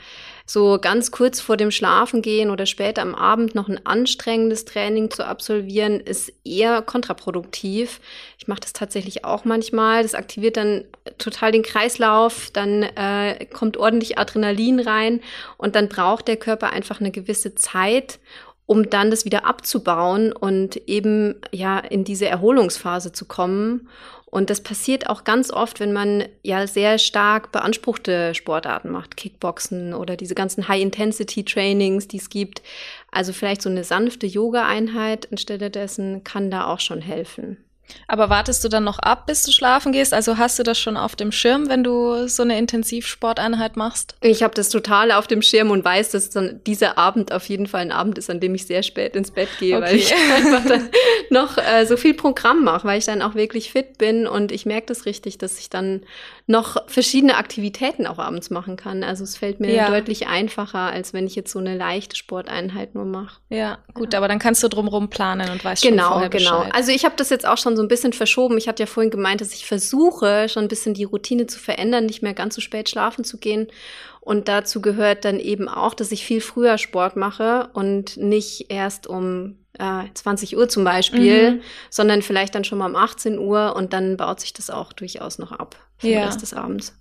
so 0.51 0.79
ganz 0.81 1.11
kurz 1.11 1.41
vor 1.41 1.59
dem 1.59 1.71
Schlafengehen 1.71 2.51
oder 2.51 2.65
später 2.65 3.03
am 3.03 3.15
Abend 3.15 3.55
noch 3.55 3.69
ein 3.69 3.85
anstrengendes 3.85 4.65
Training 4.65 5.11
zu 5.11 5.27
absolvieren, 5.27 6.01
ist 6.01 6.33
eher 6.43 6.81
kontraproduktiv. 6.81 8.01
Ich 8.39 8.49
mache 8.49 8.61
das 8.61 8.73
tatsächlich 8.73 9.27
auch 9.27 9.45
manchmal. 9.45 10.03
Das 10.03 10.15
aktiviert 10.15 10.57
dann 10.57 10.85
total 11.19 11.53
den 11.53 11.63
Kreislauf, 11.63 12.49
dann 12.51 12.83
äh, 12.83 13.45
kommt 13.53 13.77
ordentlich 13.77 14.17
Adrenalin 14.19 14.81
rein 14.81 15.21
und 15.59 15.75
dann 15.75 15.91
braucht 15.91 16.29
der 16.29 16.37
Körper 16.37 16.71
einfach 16.73 16.99
eine 16.99 17.11
gewisse 17.11 17.55
Zeit, 17.55 18.19
um 18.65 18.89
dann 18.89 19.11
das 19.11 19.27
wieder 19.27 19.45
abzubauen 19.45 20.33
und 20.33 20.77
eben 20.89 21.35
ja 21.53 21.79
in 21.79 22.05
diese 22.05 22.27
Erholungsphase 22.27 23.13
zu 23.13 23.27
kommen. 23.27 23.89
Und 24.31 24.51
das 24.51 24.61
passiert 24.63 25.09
auch 25.09 25.25
ganz 25.25 25.51
oft, 25.51 25.81
wenn 25.81 25.93
man 25.93 26.25
ja 26.43 26.67
sehr 26.67 26.99
stark 26.99 27.51
beanspruchte 27.51 28.35
Sportarten 28.35 28.91
macht, 28.91 29.17
Kickboxen 29.17 29.95
oder 29.95 30.17
diese 30.17 30.35
ganzen 30.35 30.69
High-Intensity-Trainings, 30.69 32.09
die 32.09 32.19
es 32.19 32.29
gibt. 32.29 32.63
Also 33.11 33.33
vielleicht 33.33 33.63
so 33.63 33.71
eine 33.71 33.85
sanfte 33.85 34.27
Yoga-Einheit 34.27 35.29
anstelle 35.31 35.71
dessen 35.71 36.25
kann 36.25 36.51
da 36.51 36.67
auch 36.67 36.81
schon 36.81 37.01
helfen. 37.01 37.57
Aber 38.07 38.31
wartest 38.31 38.65
du 38.65 38.69
dann 38.69 38.85
noch 38.85 38.99
ab, 38.99 39.27
bis 39.27 39.43
du 39.43 39.53
schlafen 39.53 39.93
gehst? 39.93 40.15
Also 40.15 40.39
hast 40.39 40.59
du 40.59 40.63
das 40.63 40.79
schon 40.79 40.97
auf 40.97 41.17
dem 41.17 41.33
Schirm, 41.33 41.69
wenn 41.69 41.85
du 41.85 42.29
so 42.29 42.43
eine 42.43 42.59
Intensivsporteinheit 42.59 43.77
machst? 43.77 44.17
Ich 44.21 44.43
habe 44.43 44.55
das 44.55 44.69
total 44.69 45.13
auf 45.13 45.27
dem 45.27 45.43
Schirm 45.43 45.71
und 45.71 45.85
weiß, 45.85 46.11
dass 46.11 46.31
dann 46.31 46.61
dieser 46.67 46.99
Abend 46.99 47.33
auf 47.33 47.49
jeden 47.49 47.67
Fall 47.67 47.83
ein 47.83 47.93
Abend 47.93 48.19
ist, 48.19 48.31
an 48.31 48.41
dem 48.41 48.55
ich 48.55 48.67
sehr 48.67 48.83
spät 48.83 49.17
ins 49.17 49.31
Bett 49.31 49.49
gehe, 49.59 49.77
okay. 49.77 49.87
weil 49.87 49.97
ich 49.97 50.15
einfach 50.37 50.65
dann 50.67 50.89
noch 51.31 51.59
äh, 51.59 51.87
so 51.87 51.97
viel 51.97 52.15
Programm 52.15 52.65
mache, 52.65 52.87
weil 52.87 52.99
ich 52.99 53.05
dann 53.05 53.23
auch 53.23 53.35
wirklich 53.35 53.73
fit 53.73 53.99
bin 53.99 54.27
und 54.27 54.53
ich 54.53 54.67
merke 54.67 54.87
das 54.87 55.07
richtig, 55.07 55.39
dass 55.39 55.59
ich 55.59 55.71
dann 55.71 56.03
noch 56.49 56.79
verschiedene 56.87 57.37
Aktivitäten 57.37 58.07
auch 58.07 58.19
abends 58.19 58.49
machen 58.49 58.77
kann. 58.77 59.05
Also 59.05 59.23
es 59.23 59.37
fällt 59.37 59.61
mir 59.61 59.71
ja. 59.71 59.91
deutlich 59.91 60.29
einfacher, 60.29 60.79
als 60.79 61.13
wenn 61.13 61.27
ich 61.27 61.37
jetzt 61.37 61.53
so 61.53 61.59
eine 61.59 61.77
leichte 61.77 62.17
Sporteinheit 62.17 62.95
nur 62.95 63.05
mache. 63.05 63.39
Ja, 63.51 63.79
gut, 63.93 64.15
ja. 64.15 64.19
aber 64.19 64.29
dann 64.29 64.39
kannst 64.39 64.63
du 64.63 64.69
drumherum 64.69 65.11
planen 65.11 65.51
und 65.51 65.63
weißt 65.63 65.83
genau, 65.83 66.05
schon 66.05 66.13
vorher 66.13 66.31
Genau, 66.31 66.63
genau. 66.63 66.71
Also 66.75 66.91
ich 66.91 67.05
habe 67.05 67.15
das 67.19 67.29
jetzt 67.29 67.47
auch 67.47 67.59
schon 67.59 67.77
so 67.77 67.83
ein 67.83 67.89
bisschen 67.89 68.15
verschoben. 68.15 68.57
Ich 68.57 68.67
hatte 68.67 68.83
ja 68.83 68.87
vorhin 68.87 69.11
gemeint, 69.11 69.43
dass 69.43 69.53
ich 69.53 69.67
versuche, 69.67 70.49
schon 70.49 70.65
ein 70.65 70.69
bisschen 70.69 70.95
die 70.95 71.05
Routine 71.05 71.47
zu 71.47 71.59
verändern, 71.59 72.07
nicht 72.07 72.23
mehr 72.23 72.33
ganz 72.33 72.55
so 72.55 72.63
spät 72.63 72.89
schlafen 72.89 73.25
zu 73.25 73.37
gehen. 73.37 73.69
Und 74.21 74.49
dazu 74.49 74.81
gehört 74.81 75.27
dann 75.27 75.41
eben 75.41 75.69
auch, 75.69 75.93
dass 75.93 76.13
ich 76.13 76.25
viel 76.25 76.41
früher 76.41 76.79
Sport 76.79 77.17
mache 77.17 77.69
und 77.75 78.17
nicht 78.17 78.71
erst 78.71 79.07
um 79.07 79.59
äh, 79.79 80.05
20 80.13 80.57
Uhr 80.57 80.69
zum 80.69 80.85
Beispiel, 80.85 81.53
mhm. 81.53 81.61
sondern 81.91 82.23
vielleicht 82.23 82.55
dann 82.55 82.65
schon 82.65 82.79
mal 82.79 82.89
um 82.89 82.97
18 82.97 83.39
Uhr 83.39 83.75
und 83.77 83.93
dann 83.93 84.17
baut 84.17 84.41
sich 84.41 84.53
das 84.53 84.71
auch 84.71 84.93
durchaus 84.93 85.39
noch 85.39 85.53
ab 85.53 85.77
für 85.99 86.09
ja. 86.09 86.21
den 86.21 86.27
Rest 86.27 86.43
des 86.43 86.55
Abends. 86.55 86.95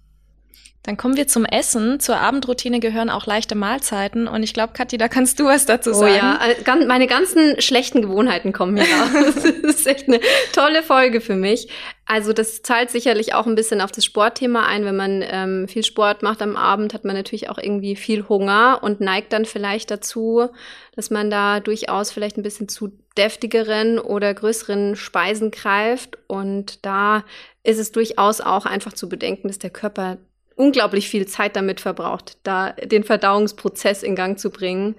Dann 0.83 0.95
kommen 0.95 1.17
wir 1.17 1.27
zum 1.27 1.43
Essen. 1.43 1.99
Zur 1.99 2.17
Abendroutine 2.17 2.79
gehören 2.79 3.09
auch 3.09 3.25
leichte 3.25 3.55
Mahlzeiten. 3.55 4.27
Und 4.27 4.43
ich 4.43 4.53
glaube, 4.53 4.71
Kathi, 4.71 4.97
da 4.97 5.09
kannst 5.09 5.37
du 5.37 5.45
was 5.45 5.65
dazu 5.65 5.93
sagen. 5.93 6.13
Oh 6.13 6.15
ja, 6.15 6.39
äh, 6.45 6.85
meine 6.85 7.07
ganzen 7.07 7.59
schlechten 7.59 8.01
Gewohnheiten 8.01 8.53
kommen 8.53 8.77
hier 8.77 8.85
raus. 8.85 9.33
das 9.63 9.75
ist 9.75 9.87
echt 9.87 10.07
eine 10.07 10.21
tolle 10.53 10.83
Folge 10.83 11.19
für 11.19 11.35
mich. 11.35 11.67
Also 12.05 12.31
das 12.31 12.61
zahlt 12.61 12.89
sicherlich 12.89 13.33
auch 13.33 13.47
ein 13.47 13.55
bisschen 13.55 13.81
auf 13.81 13.91
das 13.91 14.05
Sportthema 14.05 14.65
ein. 14.65 14.85
Wenn 14.85 14.95
man 14.95 15.25
ähm, 15.29 15.67
viel 15.67 15.83
Sport 15.83 16.23
macht 16.23 16.41
am 16.41 16.55
Abend, 16.55 16.93
hat 16.93 17.03
man 17.03 17.17
natürlich 17.17 17.49
auch 17.49 17.57
irgendwie 17.57 17.97
viel 17.97 18.29
Hunger 18.29 18.79
und 18.81 19.01
neigt 19.01 19.33
dann 19.33 19.43
vielleicht 19.43 19.91
dazu, 19.91 20.47
dass 20.95 21.09
man 21.09 21.29
da 21.29 21.59
durchaus 21.59 22.11
vielleicht 22.11 22.37
ein 22.37 22.43
bisschen 22.43 22.69
zu 22.69 22.93
deftigeren 23.17 23.99
oder 23.99 24.33
größeren 24.33 24.95
Speisen 24.95 25.51
greift. 25.51 26.17
Und 26.27 26.85
da 26.85 27.25
ist 27.63 27.77
es 27.77 27.91
durchaus 27.91 28.39
auch 28.39 28.65
einfach 28.65 28.93
zu 28.93 29.09
bedenken, 29.09 29.49
dass 29.49 29.59
der 29.59 29.69
Körper 29.69 30.17
unglaublich 30.57 31.07
viel 31.07 31.27
Zeit 31.27 31.55
damit 31.55 31.79
verbraucht, 31.79 32.37
da 32.43 32.71
den 32.71 33.03
Verdauungsprozess 33.03 34.03
in 34.03 34.15
Gang 34.15 34.37
zu 34.37 34.49
bringen. 34.49 34.95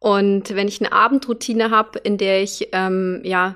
Und 0.00 0.56
wenn 0.56 0.66
ich 0.66 0.80
eine 0.80 0.92
Abendroutine 0.92 1.70
habe, 1.70 1.98
in 2.00 2.18
der 2.18 2.42
ich 2.42 2.70
ähm, 2.72 3.20
ja 3.22 3.54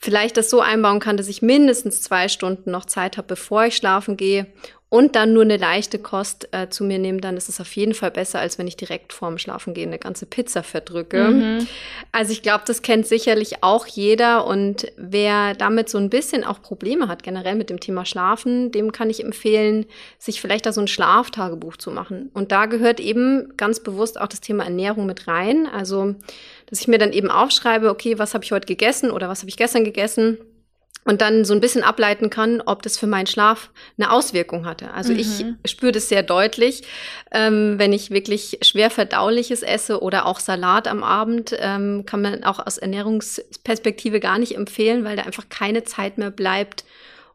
vielleicht 0.00 0.36
das 0.36 0.50
so 0.50 0.60
einbauen 0.60 1.00
kann, 1.00 1.16
dass 1.16 1.28
ich 1.28 1.42
mindestens 1.42 2.02
zwei 2.02 2.28
Stunden 2.28 2.70
noch 2.70 2.84
Zeit 2.84 3.16
habe, 3.16 3.28
bevor 3.28 3.66
ich 3.66 3.76
schlafen 3.76 4.16
gehe 4.16 4.46
und 4.88 5.16
dann 5.16 5.32
nur 5.32 5.42
eine 5.42 5.56
leichte 5.56 5.98
Kost 5.98 6.48
äh, 6.52 6.68
zu 6.68 6.84
mir 6.84 7.00
nehmen, 7.00 7.20
dann 7.20 7.36
ist 7.36 7.48
es 7.48 7.60
auf 7.60 7.74
jeden 7.74 7.92
Fall 7.92 8.12
besser, 8.12 8.38
als 8.38 8.56
wenn 8.56 8.68
ich 8.68 8.76
direkt 8.76 9.12
vorm 9.12 9.36
Schlafengehen 9.36 9.90
eine 9.90 9.98
ganze 9.98 10.26
Pizza 10.26 10.62
verdrücke. 10.62 11.24
Mhm. 11.24 11.66
Also 12.12 12.30
ich 12.30 12.42
glaube, 12.42 12.62
das 12.66 12.82
kennt 12.82 13.04
sicherlich 13.06 13.64
auch 13.64 13.86
jeder 13.86 14.46
und 14.46 14.86
wer 14.96 15.54
damit 15.54 15.88
so 15.88 15.98
ein 15.98 16.08
bisschen 16.08 16.44
auch 16.44 16.62
Probleme 16.62 17.08
hat, 17.08 17.24
generell 17.24 17.56
mit 17.56 17.68
dem 17.68 17.80
Thema 17.80 18.04
Schlafen, 18.04 18.70
dem 18.70 18.92
kann 18.92 19.10
ich 19.10 19.24
empfehlen, 19.24 19.86
sich 20.18 20.40
vielleicht 20.40 20.66
da 20.66 20.72
so 20.72 20.80
ein 20.80 20.88
Schlaftagebuch 20.88 21.76
zu 21.76 21.90
machen. 21.90 22.30
Und 22.32 22.52
da 22.52 22.66
gehört 22.66 23.00
eben 23.00 23.54
ganz 23.56 23.80
bewusst 23.80 24.20
auch 24.20 24.28
das 24.28 24.40
Thema 24.40 24.64
Ernährung 24.64 25.06
mit 25.06 25.26
rein. 25.26 25.66
Also, 25.66 26.14
dass 26.68 26.80
ich 26.80 26.88
mir 26.88 26.98
dann 26.98 27.12
eben 27.12 27.30
aufschreibe, 27.30 27.90
okay, 27.90 28.18
was 28.18 28.34
habe 28.34 28.44
ich 28.44 28.52
heute 28.52 28.66
gegessen 28.66 29.10
oder 29.10 29.28
was 29.28 29.40
habe 29.40 29.48
ich 29.48 29.56
gestern 29.56 29.84
gegessen? 29.84 30.38
und 31.06 31.20
dann 31.20 31.44
so 31.44 31.54
ein 31.54 31.60
bisschen 31.60 31.84
ableiten 31.84 32.30
kann, 32.30 32.60
ob 32.60 32.82
das 32.82 32.98
für 32.98 33.06
meinen 33.06 33.28
Schlaf 33.28 33.70
eine 33.96 34.10
Auswirkung 34.10 34.66
hatte. 34.66 34.92
Also 34.92 35.12
mhm. 35.12 35.20
ich 35.20 35.44
spüre 35.64 35.92
das 35.92 36.08
sehr 36.08 36.24
deutlich, 36.24 36.82
ähm, 37.30 37.78
wenn 37.78 37.92
ich 37.92 38.10
wirklich 38.10 38.58
schwer 38.62 38.90
verdauliches 38.90 39.62
esse 39.62 40.02
oder 40.02 40.26
auch 40.26 40.40
Salat 40.40 40.88
am 40.88 41.04
Abend, 41.04 41.56
ähm, 41.58 42.04
kann 42.06 42.22
man 42.22 42.42
auch 42.42 42.58
aus 42.58 42.76
Ernährungsperspektive 42.76 44.18
gar 44.18 44.38
nicht 44.38 44.56
empfehlen, 44.56 45.04
weil 45.04 45.16
da 45.16 45.22
einfach 45.22 45.48
keine 45.48 45.84
Zeit 45.84 46.18
mehr 46.18 46.32
bleibt, 46.32 46.84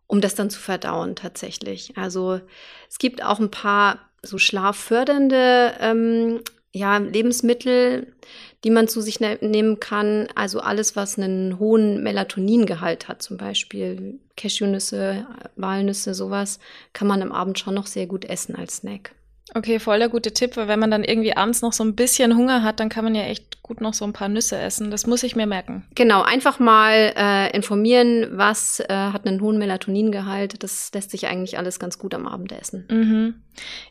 um 0.06 0.20
das 0.20 0.36
dann 0.36 0.50
zu 0.50 0.60
verdauen 0.60 1.16
tatsächlich. 1.16 1.94
Also 1.96 2.42
es 2.90 3.00
gibt 3.00 3.24
auch 3.24 3.40
ein 3.40 3.52
paar 3.52 4.00
so 4.22 4.38
schlaffördernde 4.38 5.76
ähm, 5.80 6.42
ja, 6.74 6.98
Lebensmittel, 6.98 8.14
die 8.64 8.70
man 8.70 8.88
zu 8.88 9.02
sich 9.02 9.20
ne 9.20 9.38
nehmen 9.42 9.80
kann. 9.80 10.28
Also 10.36 10.60
alles, 10.60 10.96
was 10.96 11.18
einen 11.18 11.60
hohen 11.60 12.04
Melatoningehalt 12.04 13.08
hat, 13.08 13.22
zum 13.22 13.38
Beispiel 13.38 14.20
Cashewnüsse, 14.38 15.26
Walnüsse, 15.56 16.14
sowas, 16.14 16.60
kann 16.94 17.08
man 17.08 17.22
am 17.22 17.32
Abend 17.32 17.60
schon 17.60 17.74
noch 17.74 17.88
sehr 17.88 18.08
gut 18.08 18.26
essen 18.26 18.56
als 18.56 18.78
Snack. 18.78 19.14
Okay, 19.54 19.80
voll 19.80 20.00
der 20.00 20.10
gute 20.10 20.34
Tipp, 20.34 20.56
weil 20.56 20.68
wenn 20.68 20.80
man 20.80 20.92
dann 20.92 21.04
irgendwie 21.04 21.36
abends 21.36 21.62
noch 21.62 21.74
so 21.74 21.84
ein 21.84 21.96
bisschen 21.96 22.38
Hunger 22.38 22.64
hat, 22.64 22.80
dann 22.80 22.90
kann 22.90 23.04
man 23.04 23.16
ja 23.16 23.24
echt 23.62 23.64
gut 23.64 23.82
noch 23.82 23.94
so 23.94 24.06
ein 24.06 24.14
paar 24.14 24.30
Nüsse 24.30 24.58
essen. 24.58 24.92
Das 24.92 25.08
muss 25.08 25.24
ich 25.24 25.36
mir 25.36 25.46
merken. 25.46 25.86
Genau, 25.96 26.22
einfach 26.22 26.60
mal 26.60 27.14
äh, 27.16 27.56
informieren, 27.56 28.28
was 28.32 28.80
äh, 28.80 28.88
hat 28.90 29.26
einen 29.26 29.42
hohen 29.42 29.58
Melatoningehalt. 29.58 30.64
Das 30.64 30.92
lässt 30.94 31.12
sich 31.12 31.28
eigentlich 31.28 31.58
alles 31.58 31.80
ganz 31.80 31.98
gut 31.98 32.14
am 32.14 32.28
Abend 32.28 32.52
essen. 32.52 32.86
Mhm. 32.90 33.36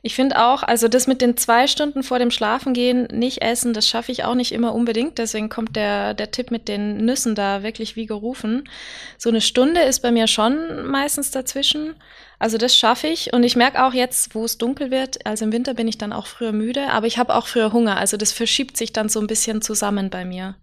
Ich 0.02 0.14
finde 0.14 0.42
auch, 0.44 0.62
also 0.62 0.88
das 0.88 1.06
mit 1.06 1.20
den 1.20 1.36
zwei 1.36 1.66
Stunden 1.66 2.02
vor 2.02 2.18
dem 2.18 2.30
Schlafengehen 2.30 3.08
nicht 3.12 3.42
essen, 3.42 3.74
das 3.74 3.86
schaffe 3.86 4.10
ich 4.12 4.24
auch 4.24 4.34
nicht 4.34 4.52
immer 4.52 4.74
unbedingt. 4.74 5.18
Deswegen 5.18 5.48
kommt 5.48 5.76
der, 5.76 6.14
der 6.14 6.30
Tipp 6.30 6.50
mit 6.50 6.68
den 6.68 7.04
Nüssen 7.04 7.34
da 7.34 7.62
wirklich 7.62 7.96
wie 7.96 8.06
gerufen. 8.06 8.68
So 9.18 9.28
eine 9.30 9.40
Stunde 9.40 9.80
ist 9.82 10.00
bei 10.00 10.10
mir 10.10 10.26
schon 10.26 10.86
meistens 10.86 11.30
dazwischen. 11.30 11.94
Also 12.40 12.56
das 12.56 12.74
schaffe 12.74 13.06
ich 13.06 13.34
und 13.34 13.44
ich 13.44 13.54
merke 13.54 13.84
auch 13.84 13.92
jetzt, 13.92 14.34
wo 14.34 14.46
es 14.46 14.56
dunkel 14.56 14.90
wird, 14.90 15.24
also 15.26 15.44
im 15.44 15.52
Winter 15.52 15.74
bin 15.74 15.86
ich 15.86 15.98
dann 15.98 16.14
auch 16.14 16.26
früher 16.26 16.52
müde, 16.52 16.88
aber 16.88 17.06
ich 17.06 17.18
habe 17.18 17.34
auch 17.34 17.46
früher 17.46 17.72
Hunger. 17.72 17.98
Also 17.98 18.16
das 18.16 18.32
verschiebt 18.32 18.78
sich 18.78 18.94
dann 18.94 19.10
so 19.10 19.20
ein 19.20 19.26
bisschen 19.26 19.60
zusammen 19.60 20.08
bei 20.08 20.24
mir. 20.24 20.56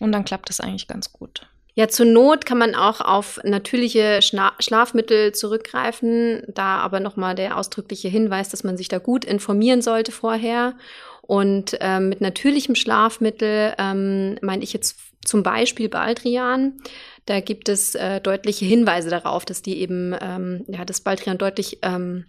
Und 0.00 0.12
dann 0.12 0.24
klappt 0.24 0.48
das 0.48 0.60
eigentlich 0.60 0.88
ganz 0.88 1.12
gut. 1.12 1.46
Ja, 1.74 1.88
zur 1.88 2.06
Not 2.06 2.46
kann 2.46 2.56
man 2.56 2.74
auch 2.74 3.02
auf 3.02 3.38
natürliche 3.44 4.22
Schna 4.22 4.52
Schlafmittel 4.60 5.32
zurückgreifen. 5.32 6.42
Da 6.48 6.78
aber 6.78 7.00
nochmal 7.00 7.34
der 7.34 7.58
ausdrückliche 7.58 8.08
Hinweis, 8.08 8.48
dass 8.48 8.64
man 8.64 8.78
sich 8.78 8.88
da 8.88 8.98
gut 8.98 9.26
informieren 9.26 9.82
sollte 9.82 10.10
vorher. 10.10 10.74
Und 11.20 11.76
ähm, 11.80 12.08
mit 12.08 12.22
natürlichem 12.22 12.76
Schlafmittel 12.76 13.74
ähm, 13.78 14.38
meine 14.40 14.64
ich 14.64 14.72
jetzt 14.72 14.96
zum 15.24 15.42
Beispiel 15.42 15.88
Baldrian. 15.88 16.80
Da 17.26 17.40
gibt 17.40 17.68
es 17.68 17.94
äh, 17.94 18.20
deutliche 18.20 18.64
Hinweise 18.64 19.10
darauf, 19.10 19.44
dass 19.44 19.62
die 19.62 19.78
eben, 19.80 20.14
ähm, 20.20 20.64
ja, 20.68 20.84
das 20.84 21.00
Baldrian 21.00 21.38
deutlich 21.38 21.78
ähm, 21.82 22.26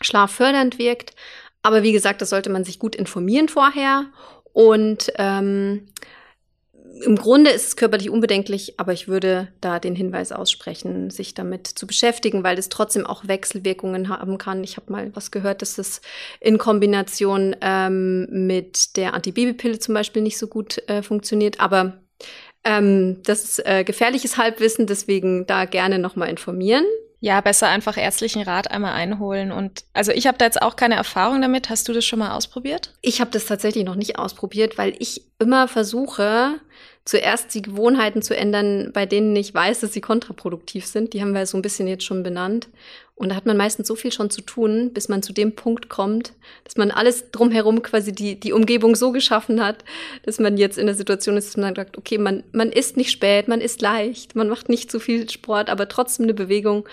schlaffördernd 0.00 0.78
wirkt. 0.78 1.14
Aber 1.62 1.82
wie 1.82 1.92
gesagt, 1.92 2.22
das 2.22 2.30
sollte 2.30 2.50
man 2.50 2.64
sich 2.64 2.78
gut 2.78 2.96
informieren 2.96 3.48
vorher. 3.48 4.06
Und 4.52 5.12
ähm, 5.16 5.88
im 7.04 7.16
Grunde 7.16 7.50
ist 7.50 7.66
es 7.66 7.76
körperlich 7.76 8.10
unbedenklich, 8.10 8.78
aber 8.78 8.92
ich 8.92 9.08
würde 9.08 9.48
da 9.60 9.78
den 9.78 9.94
Hinweis 9.94 10.32
aussprechen, 10.32 11.10
sich 11.10 11.34
damit 11.34 11.66
zu 11.66 11.86
beschäftigen, 11.86 12.42
weil 12.42 12.58
es 12.58 12.68
trotzdem 12.68 13.06
auch 13.06 13.28
Wechselwirkungen 13.28 14.08
haben 14.08 14.38
kann. 14.38 14.64
Ich 14.64 14.76
habe 14.76 14.90
mal 14.92 15.14
was 15.14 15.30
gehört, 15.30 15.62
dass 15.62 15.78
es 15.78 16.00
in 16.40 16.58
Kombination 16.58 17.54
ähm, 17.60 18.46
mit 18.46 18.96
der 18.96 19.14
Antibabypille 19.14 19.78
zum 19.78 19.94
Beispiel 19.94 20.22
nicht 20.22 20.38
so 20.38 20.46
gut 20.46 20.82
äh, 20.88 21.02
funktioniert. 21.02 21.60
Aber 21.60 22.00
ähm, 22.66 23.22
das 23.22 23.44
ist 23.44 23.66
äh, 23.66 23.84
gefährliches 23.84 24.36
Halbwissen, 24.36 24.88
deswegen 24.88 25.46
da 25.46 25.66
gerne 25.66 26.00
nochmal 26.00 26.28
informieren. 26.28 26.84
Ja, 27.20 27.40
besser 27.40 27.68
einfach 27.68 27.96
ärztlichen 27.96 28.42
Rat 28.42 28.70
einmal 28.70 28.92
einholen. 28.92 29.52
Und 29.52 29.84
also 29.94 30.12
ich 30.12 30.26
habe 30.26 30.36
da 30.36 30.44
jetzt 30.44 30.60
auch 30.60 30.76
keine 30.76 30.96
Erfahrung 30.96 31.40
damit. 31.40 31.70
Hast 31.70 31.88
du 31.88 31.92
das 31.92 32.04
schon 32.04 32.18
mal 32.18 32.32
ausprobiert? 32.32 32.92
Ich 33.02 33.20
habe 33.20 33.30
das 33.30 33.46
tatsächlich 33.46 33.84
noch 33.84 33.94
nicht 33.94 34.18
ausprobiert, 34.18 34.78
weil 34.78 34.94
ich 34.98 35.22
immer 35.38 35.68
versuche, 35.68 36.60
zuerst 37.04 37.54
die 37.54 37.62
Gewohnheiten 37.62 38.20
zu 38.20 38.36
ändern, 38.36 38.90
bei 38.92 39.06
denen 39.06 39.34
ich 39.36 39.54
weiß, 39.54 39.80
dass 39.80 39.92
sie 39.92 40.00
kontraproduktiv 40.00 40.86
sind. 40.86 41.14
Die 41.14 41.22
haben 41.22 41.34
wir 41.34 41.46
so 41.46 41.56
ein 41.56 41.62
bisschen 41.62 41.86
jetzt 41.86 42.04
schon 42.04 42.22
benannt. 42.22 42.68
Und 43.18 43.30
da 43.30 43.34
hat 43.34 43.46
man 43.46 43.56
meistens 43.56 43.88
so 43.88 43.94
viel 43.94 44.12
schon 44.12 44.28
zu 44.28 44.42
tun, 44.42 44.90
bis 44.92 45.08
man 45.08 45.22
zu 45.22 45.32
dem 45.32 45.54
Punkt 45.54 45.88
kommt, 45.88 46.34
dass 46.64 46.76
man 46.76 46.90
alles 46.90 47.30
drumherum 47.30 47.80
quasi 47.80 48.12
die, 48.12 48.38
die 48.38 48.52
Umgebung 48.52 48.94
so 48.94 49.10
geschaffen 49.10 49.64
hat, 49.64 49.84
dass 50.24 50.38
man 50.38 50.58
jetzt 50.58 50.76
in 50.76 50.84
der 50.84 50.94
Situation 50.94 51.38
ist, 51.38 51.48
dass 51.48 51.56
man 51.56 51.74
sagt, 51.74 51.96
okay, 51.96 52.18
man, 52.18 52.44
man 52.52 52.70
ist 52.70 52.98
nicht 52.98 53.10
spät, 53.10 53.48
man 53.48 53.62
ist 53.62 53.80
leicht, 53.80 54.36
man 54.36 54.50
macht 54.50 54.68
nicht 54.68 54.90
zu 54.90 55.00
viel 55.00 55.30
Sport, 55.30 55.70
aber 55.70 55.88
trotzdem 55.88 56.24
eine 56.24 56.34
Bewegung. 56.34 56.86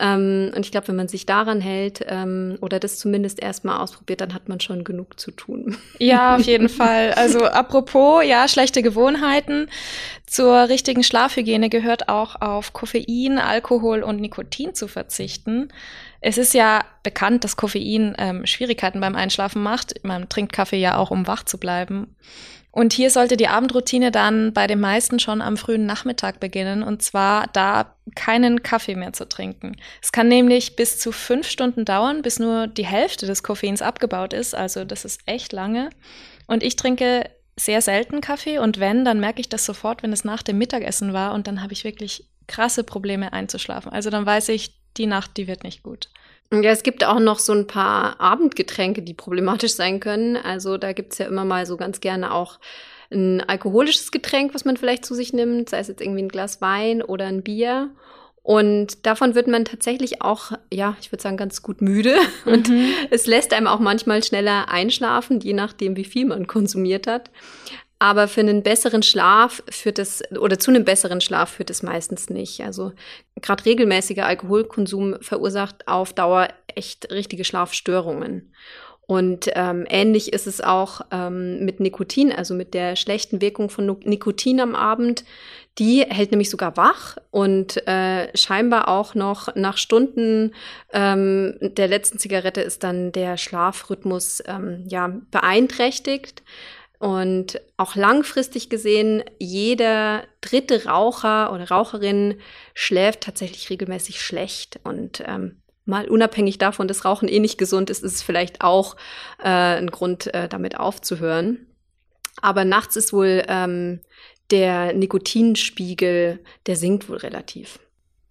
Ähm, 0.00 0.50
und 0.52 0.66
ich 0.66 0.72
glaube, 0.72 0.88
wenn 0.88 0.96
man 0.96 1.06
sich 1.06 1.26
daran 1.26 1.60
hält 1.60 2.04
ähm, 2.08 2.58
oder 2.60 2.80
das 2.80 2.98
zumindest 2.98 3.40
erstmal 3.40 3.78
ausprobiert, 3.78 4.20
dann 4.20 4.34
hat 4.34 4.48
man 4.48 4.58
schon 4.58 4.82
genug 4.82 5.20
zu 5.20 5.30
tun. 5.30 5.76
Ja, 6.00 6.34
auf 6.36 6.42
jeden 6.42 6.68
Fall. 6.68 7.12
Also 7.12 7.44
apropos, 7.44 8.24
ja, 8.24 8.48
schlechte 8.48 8.82
Gewohnheiten. 8.82 9.68
Zur 10.28 10.68
richtigen 10.68 11.02
Schlafhygiene 11.02 11.70
gehört 11.70 12.10
auch 12.10 12.40
auf 12.42 12.74
Koffein, 12.74 13.38
Alkohol 13.38 14.02
und 14.02 14.20
Nikotin 14.20 14.74
zu 14.74 14.86
verzichten. 14.86 15.72
Es 16.20 16.36
ist 16.36 16.52
ja 16.52 16.84
bekannt, 17.02 17.44
dass 17.44 17.56
Koffein 17.56 18.14
ähm, 18.18 18.44
Schwierigkeiten 18.44 19.00
beim 19.00 19.16
Einschlafen 19.16 19.62
macht. 19.62 20.04
Man 20.04 20.28
trinkt 20.28 20.52
Kaffee 20.52 20.80
ja 20.80 20.98
auch, 20.98 21.10
um 21.10 21.26
wach 21.26 21.44
zu 21.44 21.56
bleiben. 21.56 22.14
Und 22.70 22.92
hier 22.92 23.10
sollte 23.10 23.38
die 23.38 23.48
Abendroutine 23.48 24.10
dann 24.10 24.52
bei 24.52 24.66
den 24.66 24.80
meisten 24.80 25.18
schon 25.18 25.40
am 25.40 25.56
frühen 25.56 25.86
Nachmittag 25.86 26.40
beginnen 26.40 26.82
und 26.82 27.02
zwar 27.02 27.46
da 27.54 27.94
keinen 28.14 28.62
Kaffee 28.62 28.96
mehr 28.96 29.14
zu 29.14 29.26
trinken. 29.26 29.76
Es 30.02 30.12
kann 30.12 30.28
nämlich 30.28 30.76
bis 30.76 30.98
zu 30.98 31.10
fünf 31.10 31.48
Stunden 31.48 31.86
dauern, 31.86 32.20
bis 32.20 32.38
nur 32.38 32.66
die 32.66 32.84
Hälfte 32.84 33.24
des 33.24 33.42
Koffeins 33.42 33.80
abgebaut 33.80 34.34
ist. 34.34 34.54
Also 34.54 34.84
das 34.84 35.06
ist 35.06 35.22
echt 35.24 35.52
lange. 35.54 35.88
Und 36.46 36.62
ich 36.62 36.76
trinke 36.76 37.30
sehr 37.58 37.82
selten 37.82 38.20
Kaffee 38.20 38.58
und 38.58 38.80
wenn, 38.80 39.04
dann 39.04 39.20
merke 39.20 39.40
ich 39.40 39.48
das 39.48 39.64
sofort, 39.64 40.02
wenn 40.02 40.12
es 40.12 40.24
nach 40.24 40.42
dem 40.42 40.58
Mittagessen 40.58 41.12
war 41.12 41.34
und 41.34 41.46
dann 41.46 41.62
habe 41.62 41.72
ich 41.72 41.84
wirklich 41.84 42.24
krasse 42.46 42.84
Probleme 42.84 43.32
einzuschlafen. 43.32 43.92
Also 43.92 44.10
dann 44.10 44.24
weiß 44.24 44.48
ich, 44.50 44.74
die 44.96 45.06
Nacht, 45.06 45.36
die 45.36 45.46
wird 45.46 45.64
nicht 45.64 45.82
gut. 45.82 46.08
Ja, 46.50 46.70
es 46.70 46.82
gibt 46.82 47.04
auch 47.04 47.20
noch 47.20 47.38
so 47.38 47.52
ein 47.52 47.66
paar 47.66 48.20
Abendgetränke, 48.20 49.02
die 49.02 49.12
problematisch 49.12 49.74
sein 49.74 50.00
können. 50.00 50.36
Also 50.36 50.78
da 50.78 50.92
gibt 50.92 51.12
es 51.12 51.18
ja 51.18 51.26
immer 51.26 51.44
mal 51.44 51.66
so 51.66 51.76
ganz 51.76 52.00
gerne 52.00 52.32
auch 52.32 52.58
ein 53.10 53.42
alkoholisches 53.42 54.10
Getränk, 54.10 54.54
was 54.54 54.64
man 54.64 54.76
vielleicht 54.76 55.04
zu 55.04 55.14
sich 55.14 55.32
nimmt, 55.32 55.68
sei 55.68 55.78
es 55.78 55.88
jetzt 55.88 56.00
irgendwie 56.00 56.22
ein 56.22 56.28
Glas 56.28 56.60
Wein 56.60 57.02
oder 57.02 57.26
ein 57.26 57.42
Bier. 57.42 57.90
Und 58.48 59.04
davon 59.04 59.34
wird 59.34 59.46
man 59.46 59.66
tatsächlich 59.66 60.22
auch, 60.22 60.52
ja, 60.72 60.96
ich 61.02 61.12
würde 61.12 61.22
sagen, 61.22 61.36
ganz 61.36 61.60
gut 61.60 61.82
müde. 61.82 62.16
Und 62.46 62.70
mhm. 62.70 62.94
es 63.10 63.26
lässt 63.26 63.52
einem 63.52 63.66
auch 63.66 63.78
manchmal 63.78 64.24
schneller 64.24 64.70
einschlafen, 64.70 65.40
je 65.40 65.52
nachdem, 65.52 65.96
wie 65.96 66.06
viel 66.06 66.24
man 66.24 66.46
konsumiert 66.46 67.06
hat. 67.06 67.30
Aber 67.98 68.26
für 68.26 68.40
einen 68.40 68.62
besseren 68.62 69.02
Schlaf 69.02 69.62
führt 69.68 69.98
es, 69.98 70.22
oder 70.32 70.58
zu 70.58 70.70
einem 70.70 70.86
besseren 70.86 71.20
Schlaf 71.20 71.50
führt 71.50 71.68
es 71.68 71.82
meistens 71.82 72.30
nicht. 72.30 72.62
Also 72.62 72.92
gerade 73.42 73.66
regelmäßiger 73.66 74.24
Alkoholkonsum 74.24 75.16
verursacht 75.20 75.86
auf 75.86 76.14
Dauer 76.14 76.48
echt 76.74 77.12
richtige 77.12 77.44
Schlafstörungen. 77.44 78.54
Und 79.02 79.50
ähm, 79.56 79.84
ähnlich 79.90 80.32
ist 80.32 80.46
es 80.46 80.62
auch 80.62 81.02
ähm, 81.10 81.66
mit 81.66 81.80
Nikotin, 81.80 82.32
also 82.32 82.54
mit 82.54 82.72
der 82.72 82.96
schlechten 82.96 83.42
Wirkung 83.42 83.68
von 83.68 83.98
Nikotin 84.04 84.60
am 84.60 84.74
Abend. 84.74 85.24
Die 85.78 86.04
hält 86.08 86.32
nämlich 86.32 86.50
sogar 86.50 86.76
wach 86.76 87.16
und 87.30 87.86
äh, 87.86 88.36
scheinbar 88.36 88.88
auch 88.88 89.14
noch 89.14 89.54
nach 89.54 89.76
Stunden 89.76 90.54
ähm, 90.92 91.56
der 91.60 91.86
letzten 91.86 92.18
Zigarette 92.18 92.60
ist 92.60 92.82
dann 92.82 93.12
der 93.12 93.36
Schlafrhythmus 93.36 94.42
ähm, 94.46 94.84
ja 94.88 95.12
beeinträchtigt. 95.30 96.42
Und 96.98 97.60
auch 97.76 97.94
langfristig 97.94 98.70
gesehen, 98.70 99.22
jeder 99.38 100.24
dritte 100.40 100.86
Raucher 100.86 101.52
oder 101.52 101.68
Raucherin 101.68 102.40
schläft 102.74 103.20
tatsächlich 103.20 103.70
regelmäßig 103.70 104.20
schlecht. 104.20 104.80
Und 104.82 105.22
ähm, 105.24 105.62
mal 105.84 106.08
unabhängig 106.08 106.58
davon, 106.58 106.88
dass 106.88 107.04
Rauchen 107.04 107.28
eh 107.28 107.38
nicht 107.38 107.56
gesund 107.56 107.88
ist, 107.88 108.02
ist 108.02 108.16
es 108.16 108.22
vielleicht 108.24 108.62
auch 108.62 108.96
äh, 109.38 109.48
ein 109.48 109.92
Grund, 109.92 110.34
äh, 110.34 110.48
damit 110.48 110.76
aufzuhören. 110.76 111.68
Aber 112.42 112.64
nachts 112.64 112.96
ist 112.96 113.12
wohl 113.12 113.44
ähm, 113.46 114.00
der 114.50 114.92
Nikotinspiegel, 114.94 116.40
der 116.66 116.76
sinkt 116.76 117.08
wohl 117.08 117.18
relativ. 117.18 117.78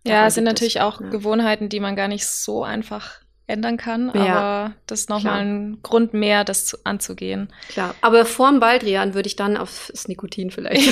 Ja, 0.06 0.28
es 0.28 0.36
sind 0.36 0.46
natürlich 0.46 0.82
auch 0.82 1.02
ja. 1.02 1.10
Gewohnheiten, 1.10 1.70
die 1.70 1.80
man 1.80 1.96
gar 1.96 2.08
nicht 2.08 2.26
so 2.26 2.64
einfach 2.64 3.22
ändern 3.48 3.78
kann, 3.78 4.12
ja, 4.14 4.22
aber 4.22 4.76
das 4.88 5.02
ist 5.02 5.10
nochmal 5.10 5.40
ein 5.40 5.80
Grund 5.82 6.14
mehr, 6.14 6.44
das 6.44 6.66
zu, 6.66 6.78
anzugehen. 6.84 7.52
Klar, 7.70 7.96
aber 8.02 8.26
vorm 8.26 8.60
Baldrian 8.60 9.14
würde 9.14 9.28
ich 9.28 9.38
dann 9.38 9.56
auf 9.56 9.90
das 9.92 10.10
Nikotin 10.10 10.52
vielleicht 10.52 10.86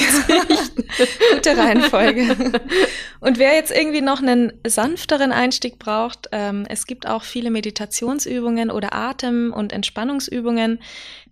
Gute 1.33 1.57
Reihenfolge. 1.57 2.61
Und 3.19 3.39
wer 3.39 3.55
jetzt 3.55 3.71
irgendwie 3.71 4.01
noch 4.01 4.21
einen 4.21 4.53
sanfteren 4.65 5.33
Einstieg 5.33 5.79
braucht, 5.79 6.29
ähm, 6.31 6.65
es 6.69 6.87
gibt 6.87 7.07
auch 7.07 7.23
viele 7.23 7.51
Meditationsübungen 7.51 8.71
oder 8.71 8.93
Atem- 8.93 9.51
und 9.53 9.73
Entspannungsübungen, 9.73 10.79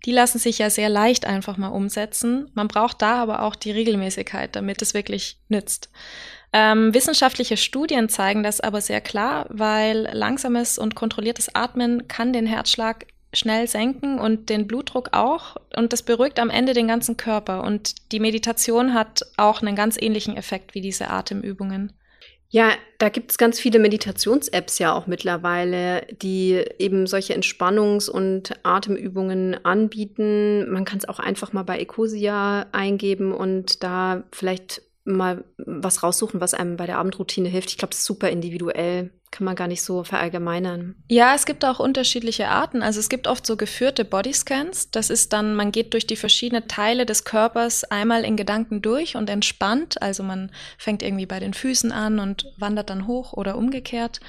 die 0.04 0.12
lassen 0.12 0.38
sich 0.38 0.58
ja 0.58 0.68
sehr 0.68 0.90
leicht 0.90 1.24
einfach 1.24 1.56
mal 1.56 1.68
umsetzen. 1.68 2.50
Man 2.52 2.68
braucht 2.68 3.00
da 3.00 3.14
aber 3.14 3.42
auch 3.42 3.56
die 3.56 3.70
Regelmäßigkeit, 3.70 4.54
damit 4.54 4.82
es 4.82 4.92
wirklich 4.92 5.38
nützt. 5.48 5.88
Ähm, 6.56 6.94
wissenschaftliche 6.94 7.56
Studien 7.56 8.08
zeigen 8.08 8.44
das 8.44 8.60
aber 8.60 8.80
sehr 8.80 9.00
klar, 9.00 9.46
weil 9.48 10.08
langsames 10.12 10.78
und 10.78 10.94
kontrolliertes 10.94 11.52
Atmen 11.52 12.06
kann 12.06 12.32
den 12.32 12.46
Herzschlag 12.46 13.06
schnell 13.32 13.66
senken 13.66 14.20
und 14.20 14.50
den 14.50 14.68
Blutdruck 14.68 15.08
auch. 15.10 15.56
Und 15.74 15.92
das 15.92 16.04
beruhigt 16.04 16.38
am 16.38 16.50
Ende 16.50 16.72
den 16.72 16.86
ganzen 16.86 17.16
Körper. 17.16 17.64
Und 17.64 18.12
die 18.12 18.20
Meditation 18.20 18.94
hat 18.94 19.22
auch 19.36 19.62
einen 19.62 19.74
ganz 19.74 20.00
ähnlichen 20.00 20.36
Effekt 20.36 20.76
wie 20.76 20.80
diese 20.80 21.10
Atemübungen. 21.10 21.92
Ja, 22.50 22.70
da 22.98 23.08
gibt 23.08 23.32
es 23.32 23.38
ganz 23.38 23.58
viele 23.58 23.80
Meditations-Apps 23.80 24.78
ja 24.78 24.92
auch 24.92 25.08
mittlerweile, 25.08 26.06
die 26.22 26.64
eben 26.78 27.08
solche 27.08 27.34
Entspannungs- 27.34 28.08
und 28.08 28.52
Atemübungen 28.62 29.64
anbieten. 29.64 30.70
Man 30.70 30.84
kann 30.84 30.98
es 30.98 31.08
auch 31.08 31.18
einfach 31.18 31.52
mal 31.52 31.64
bei 31.64 31.80
Ecosia 31.80 32.66
eingeben 32.70 33.32
und 33.32 33.82
da 33.82 34.22
vielleicht 34.30 34.82
mal 35.04 35.44
was 35.58 36.02
raussuchen, 36.02 36.40
was 36.40 36.54
einem 36.54 36.76
bei 36.76 36.86
der 36.86 36.98
Abendroutine 36.98 37.48
hilft. 37.48 37.70
Ich 37.70 37.78
glaube, 37.78 37.92
es 37.92 38.00
ist 38.00 38.06
super 38.06 38.30
individuell 38.30 39.12
kann 39.34 39.44
man 39.44 39.56
gar 39.56 39.66
nicht 39.66 39.82
so 39.82 40.04
verallgemeinern. 40.04 40.94
Ja, 41.08 41.34
es 41.34 41.44
gibt 41.44 41.64
auch 41.64 41.80
unterschiedliche 41.80 42.48
Arten. 42.48 42.84
Also 42.84 43.00
es 43.00 43.08
gibt 43.08 43.26
oft 43.26 43.44
so 43.44 43.56
geführte 43.56 44.04
Bodyscans. 44.04 44.92
Das 44.92 45.10
ist 45.10 45.32
dann, 45.32 45.56
man 45.56 45.72
geht 45.72 45.92
durch 45.92 46.06
die 46.06 46.14
verschiedenen 46.14 46.68
Teile 46.68 47.04
des 47.04 47.24
Körpers 47.24 47.82
einmal 47.82 48.24
in 48.24 48.36
Gedanken 48.36 48.80
durch 48.80 49.16
und 49.16 49.28
entspannt. 49.28 50.00
Also 50.00 50.22
man 50.22 50.52
fängt 50.78 51.02
irgendwie 51.02 51.26
bei 51.26 51.40
den 51.40 51.52
Füßen 51.52 51.90
an 51.90 52.20
und 52.20 52.46
wandert 52.58 52.90
dann 52.90 53.08
hoch 53.08 53.32
oder 53.32 53.56
umgekehrt. 53.56 54.20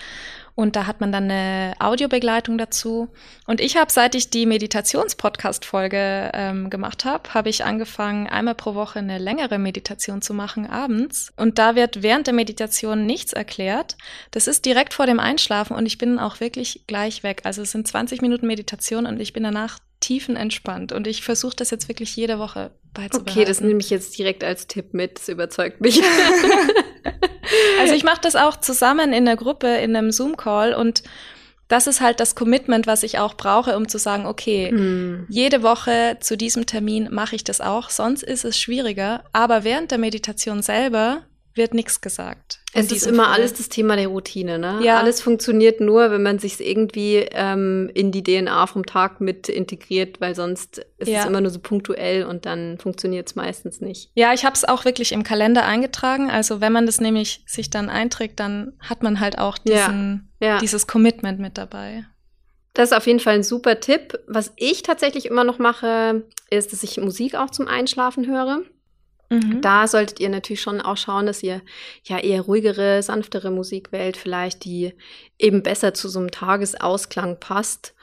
Und 0.55 0.77
da 0.77 0.87
hat 0.87 1.01
man 1.01 1.11
dann 1.11 1.25
eine 1.25 1.73
Audiobegleitung 1.79 2.57
dazu. 2.57 3.09
Und 3.45 3.59
ich 3.59 3.75
habe, 3.75 3.91
seit 3.91 4.15
ich 4.15 4.29
die 4.29 4.45
Meditations-Podcast-Folge 4.45 6.31
ähm, 6.33 6.69
gemacht 6.69 7.03
habe, 7.03 7.33
habe 7.33 7.49
ich 7.49 7.65
angefangen, 7.65 8.27
einmal 8.27 8.55
pro 8.55 8.73
Woche 8.73 8.99
eine 8.99 9.17
längere 9.17 9.59
Meditation 9.59 10.21
zu 10.21 10.33
machen, 10.33 10.65
abends. 10.65 11.33
Und 11.35 11.59
da 11.59 11.75
wird 11.75 12.03
während 12.03 12.27
der 12.27 12.33
Meditation 12.33 13.05
nichts 13.05 13.33
erklärt. 13.33 13.97
Das 14.31 14.47
ist 14.47 14.63
direkt 14.63 14.93
vor 14.95 15.05
dem 15.05 15.19
Einschlafen 15.19 15.75
und 15.75 15.85
ich 15.85 15.97
bin 15.97 16.19
auch 16.19 16.39
wirklich 16.39 16.85
gleich 16.87 17.21
weg. 17.23 17.41
Also 17.43 17.61
es 17.61 17.71
sind 17.71 17.87
20 17.87 18.21
Minuten 18.21 18.47
Meditation 18.47 19.05
und 19.05 19.19
ich 19.19 19.33
bin 19.33 19.43
danach 19.43 19.79
tiefenentspannt. 19.99 20.91
Und 20.91 21.07
ich 21.07 21.23
versuche 21.23 21.55
das 21.55 21.69
jetzt 21.69 21.87
wirklich 21.87 22.15
jede 22.15 22.39
Woche 22.39 22.71
beizubehalten. 22.93 23.39
Okay, 23.39 23.45
das 23.45 23.59
nehme 23.59 23.79
ich 23.79 23.89
jetzt 23.89 24.17
direkt 24.17 24.43
als 24.43 24.67
Tipp 24.67 24.93
mit. 24.93 25.17
Das 25.17 25.27
überzeugt 25.27 25.81
mich. 25.81 26.01
also 27.79 27.93
ich 27.93 28.03
mache 28.05 28.21
das 28.21 28.35
auch 28.35 28.59
zusammen 28.59 29.11
in 29.13 29.25
der 29.25 29.35
Gruppe, 29.35 29.67
in 29.67 29.95
einem 29.95 30.11
Zoom-Call 30.11 30.73
und 30.73 31.03
das 31.67 31.87
ist 31.87 31.99
halt 31.99 32.19
das 32.19 32.35
Commitment, 32.35 32.85
was 32.85 33.01
ich 33.01 33.17
auch 33.17 33.33
brauche, 33.33 33.75
um 33.75 33.87
zu 33.87 33.97
sagen, 33.97 34.27
okay, 34.27 34.69
hm. 34.69 35.25
jede 35.29 35.63
Woche 35.63 36.17
zu 36.19 36.37
diesem 36.37 36.67
Termin 36.67 37.09
mache 37.11 37.35
ich 37.35 37.43
das 37.43 37.59
auch, 37.59 37.89
sonst 37.89 38.21
ist 38.21 38.45
es 38.45 38.59
schwieriger. 38.59 39.23
Aber 39.33 39.63
während 39.63 39.89
der 39.89 39.97
Meditation 39.97 40.61
selber 40.61 41.23
wird 41.55 41.73
nichts 41.73 42.01
gesagt. 42.01 42.59
Es 42.77 42.91
ist 42.91 43.07
immer 43.07 43.23
Fall. 43.23 43.33
alles 43.33 43.53
das 43.53 43.69
Thema 43.69 43.95
der 43.95 44.09
Routine, 44.09 44.59
ne? 44.59 44.81
Ja. 44.83 44.99
Alles 44.99 45.21
funktioniert 45.21 45.79
nur, 45.79 46.11
wenn 46.11 46.21
man 46.21 46.39
sich 46.39 46.59
irgendwie 46.59 47.25
ähm, 47.31 47.89
in 47.93 48.11
die 48.11 48.21
DNA 48.21 48.67
vom 48.67 48.85
Tag 48.85 49.21
mit 49.21 49.47
integriert, 49.47 50.19
weil 50.19 50.35
sonst 50.35 50.85
ist 50.97 51.07
ja. 51.07 51.21
es 51.21 51.25
immer 51.25 51.39
nur 51.39 51.51
so 51.51 51.59
punktuell 51.59 52.25
und 52.25 52.45
dann 52.45 52.77
funktioniert 52.77 53.29
es 53.29 53.35
meistens 53.35 53.79
nicht. 53.79 54.11
Ja, 54.15 54.33
ich 54.33 54.43
habe 54.43 54.55
es 54.55 54.65
auch 54.65 54.83
wirklich 54.83 55.13
im 55.13 55.23
Kalender 55.23 55.63
eingetragen. 55.63 56.29
Also 56.29 56.59
wenn 56.59 56.73
man 56.73 56.85
das 56.85 56.99
nämlich 56.99 57.43
sich 57.47 57.69
dann 57.69 57.89
einträgt, 57.89 58.41
dann 58.41 58.73
hat 58.81 59.03
man 59.03 59.21
halt 59.21 59.37
auch 59.37 59.57
diesen, 59.57 60.33
ja. 60.41 60.59
dieses 60.59 60.85
Commitment 60.85 61.39
mit 61.39 61.57
dabei. 61.57 62.05
Das 62.73 62.91
ist 62.91 62.97
auf 62.97 63.07
jeden 63.07 63.21
Fall 63.21 63.35
ein 63.35 63.43
super 63.43 63.79
Tipp. 63.79 64.19
Was 64.27 64.51
ich 64.57 64.83
tatsächlich 64.83 65.27
immer 65.27 65.45
noch 65.45 65.59
mache, 65.59 66.25
ist, 66.49 66.73
dass 66.73 66.83
ich 66.83 66.97
Musik 66.97 67.35
auch 67.35 67.49
zum 67.49 67.69
Einschlafen 67.69 68.27
höre. 68.27 68.63
Mhm. 69.29 69.61
Da 69.61 69.87
solltet 69.87 70.19
ihr 70.19 70.29
natürlich 70.29 70.61
schon 70.61 70.81
auch 70.81 70.97
schauen, 70.97 71.25
dass 71.25 71.41
ihr 71.41 71.61
ja 72.03 72.19
eher 72.19 72.41
ruhigere, 72.41 73.01
sanftere 73.01 73.49
Musik 73.49 73.91
wählt, 73.91 74.17
vielleicht 74.17 74.65
die 74.65 74.93
eben 75.39 75.63
besser 75.63 75.93
zu 75.93 76.09
so 76.09 76.19
einem 76.19 76.31
Tagesausklang 76.31 77.39
passt. 77.39 77.94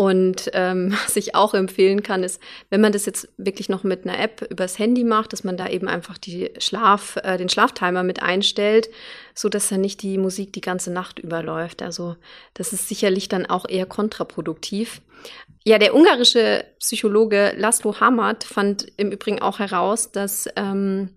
Und 0.00 0.50
ähm, 0.54 0.92
was 1.04 1.14
ich 1.16 1.34
auch 1.34 1.52
empfehlen 1.52 2.02
kann, 2.02 2.24
ist, 2.24 2.40
wenn 2.70 2.80
man 2.80 2.92
das 2.92 3.04
jetzt 3.04 3.28
wirklich 3.36 3.68
noch 3.68 3.84
mit 3.84 4.06
einer 4.06 4.18
App 4.18 4.40
übers 4.50 4.78
Handy 4.78 5.04
macht, 5.04 5.34
dass 5.34 5.44
man 5.44 5.58
da 5.58 5.68
eben 5.68 5.88
einfach 5.88 6.16
die 6.16 6.52
Schlaf, 6.56 7.18
äh, 7.22 7.36
den 7.36 7.50
Schlaftimer 7.50 8.02
mit 8.02 8.22
einstellt, 8.22 8.88
so 9.34 9.50
dass 9.50 9.68
dann 9.68 9.82
nicht 9.82 10.00
die 10.00 10.16
Musik 10.16 10.54
die 10.54 10.62
ganze 10.62 10.90
Nacht 10.90 11.18
überläuft. 11.18 11.82
Also 11.82 12.16
das 12.54 12.72
ist 12.72 12.88
sicherlich 12.88 13.28
dann 13.28 13.44
auch 13.44 13.68
eher 13.68 13.84
kontraproduktiv. 13.84 15.02
Ja, 15.66 15.76
der 15.76 15.94
ungarische 15.94 16.64
Psychologe 16.78 17.52
Laszlo 17.58 18.00
Hamad 18.00 18.44
fand 18.44 18.86
im 18.96 19.12
Übrigen 19.12 19.42
auch 19.42 19.58
heraus, 19.58 20.12
dass 20.12 20.48
ähm, 20.56 21.10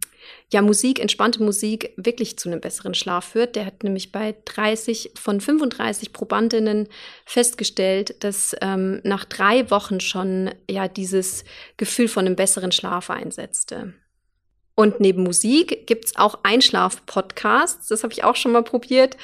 ja 0.52 0.62
Musik, 0.62 1.00
entspannte 1.00 1.42
Musik 1.42 1.94
wirklich 1.98 2.38
zu 2.38 2.50
einem 2.50 2.62
besseren 2.62 2.94
Schlaf 2.94 3.26
führt. 3.26 3.56
Der 3.56 3.66
hat 3.66 3.84
nämlich 3.84 4.12
bei 4.12 4.36
30 4.46 5.12
von 5.16 5.42
35 5.42 6.14
Probandinnen 6.14 6.88
festgestellt, 7.26 8.24
dass 8.24 8.56
ähm, 8.62 9.02
nach 9.04 9.26
drei 9.26 9.70
Wochen 9.72 10.00
schon 10.00 10.52
ja 10.70 10.88
dieses 10.88 11.44
Gefühl 11.78 12.08
von 12.08 12.26
einem 12.26 12.36
besseren 12.36 12.72
Schlaf 12.72 13.10
einsetzte. 13.10 13.94
Und 14.76 15.00
neben 15.00 15.24
Musik 15.24 15.86
gibt's 15.86 16.16
auch 16.16 16.40
Einschlaf-Podcasts. 16.44 17.88
Das 17.90 18.04
habe 18.04 18.14
ich 18.14 18.24
auch 18.24 18.36
schon 18.36 18.54
mal 18.54 18.64
probiert. 18.64 19.18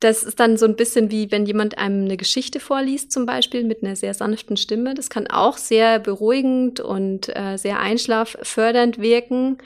Das 0.00 0.22
ist 0.22 0.38
dann 0.38 0.56
so 0.56 0.66
ein 0.66 0.76
bisschen 0.76 1.10
wie, 1.10 1.30
wenn 1.30 1.46
jemand 1.46 1.78
einem 1.78 2.04
eine 2.04 2.16
Geschichte 2.16 2.60
vorliest, 2.60 3.10
zum 3.10 3.26
Beispiel 3.26 3.64
mit 3.64 3.82
einer 3.82 3.96
sehr 3.96 4.12
sanften 4.12 4.56
Stimme. 4.56 4.94
Das 4.94 5.08
kann 5.08 5.26
auch 5.26 5.56
sehr 5.56 5.98
beruhigend 5.98 6.80
und 6.80 7.34
äh, 7.34 7.56
sehr 7.56 7.80
einschlaffördernd 7.80 8.98
wirken. 8.98 9.58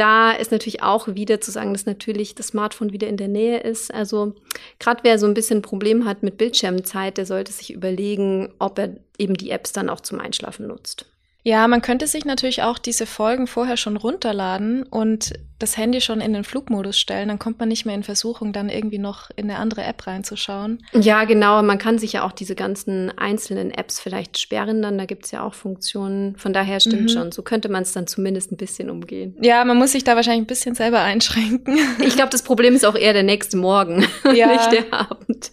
Da 0.00 0.32
ist 0.32 0.50
natürlich 0.50 0.82
auch 0.82 1.08
wieder 1.08 1.42
zu 1.42 1.50
sagen, 1.50 1.74
dass 1.74 1.84
natürlich 1.84 2.34
das 2.34 2.46
Smartphone 2.46 2.90
wieder 2.90 3.06
in 3.06 3.18
der 3.18 3.28
Nähe 3.28 3.60
ist. 3.60 3.92
Also 3.92 4.34
gerade 4.78 5.00
wer 5.04 5.18
so 5.18 5.26
ein 5.26 5.34
bisschen 5.34 5.58
ein 5.58 5.62
Problem 5.62 6.06
hat 6.06 6.22
mit 6.22 6.38
Bildschirmzeit, 6.38 7.18
der 7.18 7.26
sollte 7.26 7.52
sich 7.52 7.70
überlegen, 7.70 8.50
ob 8.58 8.78
er 8.78 8.96
eben 9.18 9.34
die 9.34 9.50
Apps 9.50 9.72
dann 9.72 9.90
auch 9.90 10.00
zum 10.00 10.18
Einschlafen 10.18 10.68
nutzt. 10.68 11.04
Ja, 11.42 11.66
man 11.68 11.82
könnte 11.82 12.06
sich 12.06 12.24
natürlich 12.24 12.62
auch 12.62 12.78
diese 12.78 13.06
Folgen 13.06 13.46
vorher 13.46 13.76
schon 13.76 13.96
runterladen 13.96 14.82
und 14.82 15.32
das 15.58 15.76
Handy 15.76 16.00
schon 16.00 16.20
in 16.20 16.32
den 16.32 16.44
Flugmodus 16.44 16.98
stellen. 16.98 17.28
Dann 17.28 17.38
kommt 17.38 17.60
man 17.60 17.68
nicht 17.68 17.84
mehr 17.84 17.94
in 17.94 18.02
Versuchung, 18.02 18.52
dann 18.52 18.68
irgendwie 18.68 18.98
noch 18.98 19.30
in 19.36 19.50
eine 19.50 19.58
andere 19.58 19.84
App 19.84 20.06
reinzuschauen. 20.06 20.82
Ja, 20.92 21.24
genau. 21.24 21.62
Man 21.62 21.78
kann 21.78 21.98
sich 21.98 22.14
ja 22.14 22.24
auch 22.24 22.32
diese 22.32 22.54
ganzen 22.54 23.16
einzelnen 23.18 23.70
Apps 23.70 24.00
vielleicht 24.00 24.38
sperren 24.38 24.80
dann. 24.80 24.96
Da 24.96 25.04
gibt's 25.04 25.30
ja 25.30 25.42
auch 25.42 25.54
Funktionen. 25.54 26.36
Von 26.36 26.52
daher 26.52 26.80
stimmt 26.80 27.02
mhm. 27.02 27.08
schon. 27.08 27.32
So 27.32 27.42
könnte 27.42 27.68
man 27.68 27.82
es 27.82 27.92
dann 27.92 28.06
zumindest 28.06 28.52
ein 28.52 28.56
bisschen 28.56 28.90
umgehen. 28.90 29.36
Ja, 29.40 29.64
man 29.64 29.76
muss 29.76 29.92
sich 29.92 30.02
da 30.02 30.16
wahrscheinlich 30.16 30.44
ein 30.44 30.46
bisschen 30.46 30.74
selber 30.74 31.00
einschränken. 31.00 31.78
Ich 32.00 32.16
glaube, 32.16 32.30
das 32.30 32.42
Problem 32.42 32.74
ist 32.74 32.84
auch 32.84 32.94
eher 32.94 33.12
der 33.12 33.22
nächste 33.22 33.56
Morgen, 33.56 34.06
ja, 34.34 34.46
nicht 34.48 34.72
der 34.72 34.92
Abend. 34.92 35.52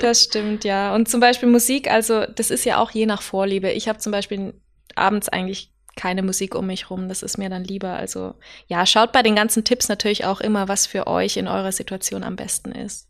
Das 0.00 0.22
stimmt, 0.22 0.64
ja. 0.64 0.94
Und 0.94 1.08
zum 1.08 1.20
Beispiel 1.20 1.48
Musik, 1.48 1.90
also 1.90 2.24
das 2.24 2.50
ist 2.50 2.64
ja 2.64 2.78
auch 2.78 2.90
je 2.90 3.04
nach 3.04 3.20
Vorliebe. 3.20 3.70
Ich 3.70 3.88
habe 3.88 3.98
zum 3.98 4.12
Beispiel 4.12 4.54
abends 4.98 5.28
eigentlich 5.28 5.70
keine 5.96 6.22
Musik 6.22 6.54
um 6.54 6.66
mich 6.66 6.90
rum. 6.90 7.08
Das 7.08 7.22
ist 7.22 7.38
mir 7.38 7.50
dann 7.50 7.64
lieber. 7.64 7.94
Also 7.94 8.34
ja, 8.68 8.86
schaut 8.86 9.12
bei 9.12 9.22
den 9.22 9.34
ganzen 9.34 9.64
Tipps 9.64 9.88
natürlich 9.88 10.24
auch 10.24 10.40
immer, 10.40 10.68
was 10.68 10.86
für 10.86 11.06
euch 11.06 11.36
in 11.36 11.48
eurer 11.48 11.72
Situation 11.72 12.22
am 12.22 12.36
besten 12.36 12.72
ist. 12.72 13.08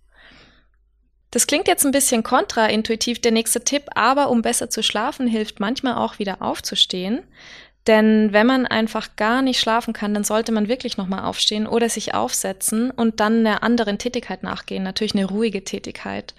Das 1.31 1.47
klingt 1.47 1.69
jetzt 1.69 1.85
ein 1.85 1.93
bisschen 1.93 2.23
kontraintuitiv, 2.23 3.21
der 3.21 3.33
nächste 3.33 3.63
Tipp, 3.63 3.85
aber 3.95 4.31
um 4.31 4.41
besser 4.41 4.71
zu 4.71 4.83
schlafen, 4.83 5.27
hilft 5.27 5.61
manchmal 5.61 5.97
auch 5.97 6.19
wieder 6.19 6.41
aufzustehen. 6.41 7.23
Denn 7.87 8.33
wenn 8.33 8.47
man 8.47 8.67
einfach 8.67 9.17
gar 9.17 9.43
nicht 9.43 9.61
schlafen 9.61 9.93
kann, 9.93 10.15
dann 10.15 10.25
sollte 10.25 10.53
man 10.53 10.69
wirklich 10.69 10.97
nochmal 10.97 11.25
aufstehen 11.25 11.67
oder 11.67 11.89
sich 11.89 12.15
aufsetzen 12.15 12.91
und 12.91 13.21
dann 13.21 13.47
einer 13.47 13.63
anderen 13.63 13.99
Tätigkeit 13.99 14.43
nachgehen, 14.43 14.83
natürlich 14.83 15.15
eine 15.15 15.27
ruhige 15.27 15.65
Tätigkeit 15.65 16.35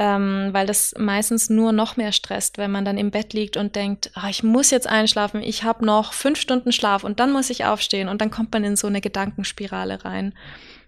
ähm, 0.00 0.48
weil 0.52 0.66
das 0.66 0.94
meistens 0.96 1.50
nur 1.50 1.72
noch 1.72 1.98
mehr 1.98 2.12
stresst, 2.12 2.56
wenn 2.56 2.70
man 2.70 2.86
dann 2.86 2.96
im 2.96 3.10
Bett 3.10 3.34
liegt 3.34 3.58
und 3.58 3.76
denkt, 3.76 4.10
oh, 4.16 4.26
ich 4.30 4.42
muss 4.42 4.70
jetzt 4.70 4.86
einschlafen, 4.86 5.42
ich 5.42 5.62
habe 5.62 5.84
noch 5.84 6.14
fünf 6.14 6.40
Stunden 6.40 6.72
Schlaf 6.72 7.04
und 7.04 7.20
dann 7.20 7.30
muss 7.30 7.50
ich 7.50 7.66
aufstehen 7.66 8.08
und 8.08 8.22
dann 8.22 8.30
kommt 8.30 8.50
man 8.50 8.64
in 8.64 8.76
so 8.76 8.86
eine 8.86 9.02
Gedankenspirale 9.02 10.02
rein. 10.06 10.32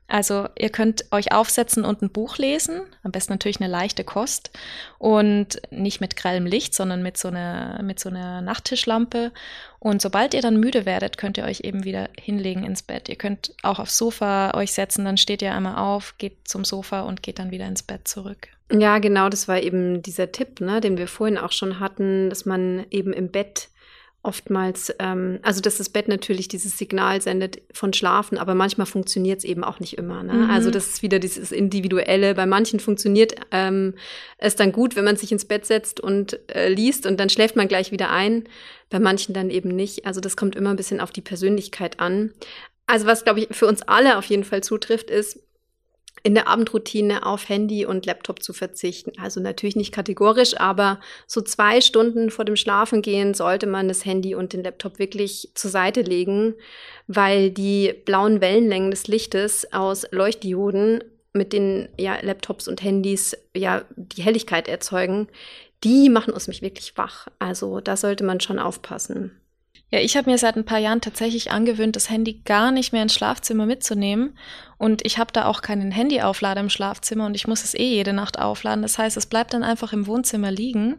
Also 0.09 0.49
ihr 0.59 0.71
könnt 0.71 1.13
euch 1.13 1.31
aufsetzen 1.31 1.85
und 1.85 2.01
ein 2.01 2.11
Buch 2.11 2.39
lesen, 2.39 2.81
am 3.03 3.13
besten 3.13 3.35
natürlich 3.35 3.61
eine 3.61 3.71
leichte 3.71 4.03
Kost 4.03 4.51
und 4.99 5.61
nicht 5.71 6.01
mit 6.01 6.17
grellem 6.17 6.47
Licht, 6.47 6.75
sondern 6.75 7.03
mit 7.03 7.19
so 7.19 7.29
einer, 7.29 7.83
mit 7.83 8.01
so 8.01 8.09
einer 8.09 8.41
Nachttischlampe. 8.41 9.31
Und 9.79 10.01
sobald 10.01 10.33
ihr 10.33 10.41
dann 10.41 10.59
müde 10.59 10.87
werdet, 10.87 11.19
könnt 11.19 11.37
ihr 11.37 11.45
euch 11.45 11.61
eben 11.61 11.85
wieder 11.85 12.09
hinlegen 12.19 12.65
ins 12.65 12.83
Bett. 12.83 13.11
Ihr 13.11 13.17
könnt 13.17 13.55
auch 13.63 13.79
aufs 13.79 13.99
Sofa 13.99 14.55
euch 14.55 14.73
setzen, 14.73 15.05
dann 15.05 15.19
steht 15.19 15.43
ihr 15.43 15.55
einmal 15.55 15.77
auf, 15.77 16.17
geht 16.17 16.49
zum 16.49 16.65
Sofa 16.65 17.03
und 17.03 17.23
geht 17.23 17.39
dann 17.39 17.51
wieder 17.51 17.67
ins 17.67 17.83
Bett 17.83 18.09
zurück. 18.09 18.49
Ja, 18.73 18.99
genau, 18.99 19.29
das 19.29 19.49
war 19.49 19.63
eben 19.63 20.03
dieser 20.03 20.33
Tipp, 20.33 20.61
ne, 20.61 20.81
den 20.81 20.97
wir 20.97 21.07
vorhin 21.07 21.39
auch 21.39 21.53
schon 21.53 21.79
hatten, 21.79 22.31
dass 22.31 22.47
man 22.47 22.87
eben 22.91 23.13
im 23.13 23.31
Bett 23.31 23.69
oftmals, 24.25 24.95
ähm, 25.01 25.41
also 25.43 25.61
dass 25.61 25.79
das 25.79 25.89
Bett 25.89 26.07
natürlich 26.07 26.47
dieses 26.47 26.79
Signal 26.79 27.21
sendet 27.21 27.61
von 27.73 27.93
Schlafen, 27.93 28.39
aber 28.39 28.55
manchmal 28.55 28.87
funktioniert 28.87 29.39
es 29.39 29.45
eben 29.45 29.65
auch 29.65 29.81
nicht 29.81 29.99
immer. 29.99 30.23
Ne? 30.23 30.35
Mhm. 30.35 30.51
Also 30.51 30.71
das 30.71 30.87
ist 30.89 31.03
wieder 31.03 31.19
dieses 31.19 31.51
Individuelle. 31.51 32.35
Bei 32.35 32.47
manchen 32.47 32.79
funktioniert 32.79 33.35
ähm, 33.51 33.95
es 34.39 34.55
dann 34.55 34.71
gut, 34.71 34.95
wenn 34.95 35.05
man 35.05 35.17
sich 35.17 35.33
ins 35.33 35.45
Bett 35.45 35.67
setzt 35.67 35.99
und 35.99 36.39
äh, 36.55 36.69
liest 36.69 37.05
und 37.05 37.19
dann 37.19 37.31
schläft 37.31 37.57
man 37.57 37.67
gleich 37.67 37.91
wieder 37.91 38.11
ein. 38.11 38.45
Bei 38.91 39.01
manchen 39.01 39.35
dann 39.35 39.51
eben 39.51 39.71
nicht. 39.71 40.07
Also 40.07 40.21
das 40.21 40.37
kommt 40.37 40.55
immer 40.55 40.71
ein 40.71 40.77
bisschen 40.77 41.01
auf 41.01 41.11
die 41.11 41.21
Persönlichkeit 41.21 41.99
an. 41.99 42.33
Also 42.87 43.07
was, 43.07 43.25
glaube 43.25 43.41
ich, 43.41 43.49
für 43.51 43.67
uns 43.67 43.83
alle 43.83 44.19
auf 44.19 44.25
jeden 44.27 44.45
Fall 44.45 44.63
zutrifft, 44.63 45.11
ist, 45.11 45.41
in 46.23 46.35
der 46.35 46.47
Abendroutine 46.47 47.27
auf 47.27 47.49
Handy 47.49 47.85
und 47.85 48.07
Laptop 48.07 48.43
zu 48.43 48.53
verzichten. 48.53 49.13
Also 49.21 49.41
natürlich 49.41 49.77
nicht 49.77 49.93
kategorisch, 49.93 50.59
aber 50.59 51.01
so 51.27 51.41
zwei 51.41 51.81
Stunden 51.81 52.31
vor 52.31 52.45
dem 52.45 52.57
Schlafengehen 52.57 53.35
sollte 53.35 53.67
man 53.67 53.89
das 53.89 54.05
Handy 54.05 54.35
und 54.35 54.53
den 54.53 54.63
Laptop 54.63 54.99
wirklich 54.99 55.51
zur 55.55 55.71
Seite 55.71 56.03
legen, 56.03 56.55
weil 57.09 57.51
die 57.51 57.93
blauen 58.05 58.41
Wellenlängen 58.41 58.91
des 58.91 59.09
Lichtes 59.09 59.73
aus 59.73 60.07
Leuchtdioden 60.13 61.03
mit 61.33 61.53
den 61.53 61.89
ja, 61.99 62.19
Laptops 62.21 62.69
und 62.69 62.83
Handys 62.83 63.37
ja 63.57 63.85
die 63.97 64.23
Helligkeit 64.23 64.69
erzeugen, 64.69 65.29
die 65.83 66.09
machen 66.09 66.33
uns 66.33 66.47
mich 66.47 66.63
wirklich 66.63 66.97
wach. 66.97 67.27
Also 67.39 67.81
da 67.81 67.97
sollte 67.97 68.23
man 68.23 68.41
schon 68.41 68.59
aufpassen. 68.59 69.42
Ja, 69.93 70.01
ich 70.01 70.17
habe 70.17 70.31
mir 70.31 70.39
seit 70.39 70.57
ein 70.57 70.65
paar 70.65 70.79
Jahren 70.79 71.03
tatsächlich 71.03 71.51
angewöhnt, 71.51 71.97
das 71.97 72.09
Handy 72.09 72.41
gar 72.47 72.73
nicht 72.73 72.95
mehr 72.95 73.03
ins 73.03 73.13
Schlafzimmer 73.13 73.67
mitzunehmen. 73.67 74.39
Und 74.79 75.05
ich 75.05 75.19
habe 75.19 75.33
da 75.33 75.45
auch 75.45 75.61
keinen 75.61 75.93
Handyauflader 75.93 76.63
im 76.63 76.71
Schlafzimmer 76.71 77.27
und 77.27 77.35
ich 77.35 77.47
muss 77.47 77.63
es 77.63 77.75
eh 77.75 77.91
jede 77.91 78.15
Nacht 78.15 78.39
aufladen. 78.39 78.81
Das 78.81 78.97
heißt, 78.97 79.19
es 79.19 79.27
bleibt 79.27 79.53
dann 79.53 79.63
einfach 79.63 79.93
im 79.93 80.07
Wohnzimmer 80.07 80.51
liegen. 80.51 80.97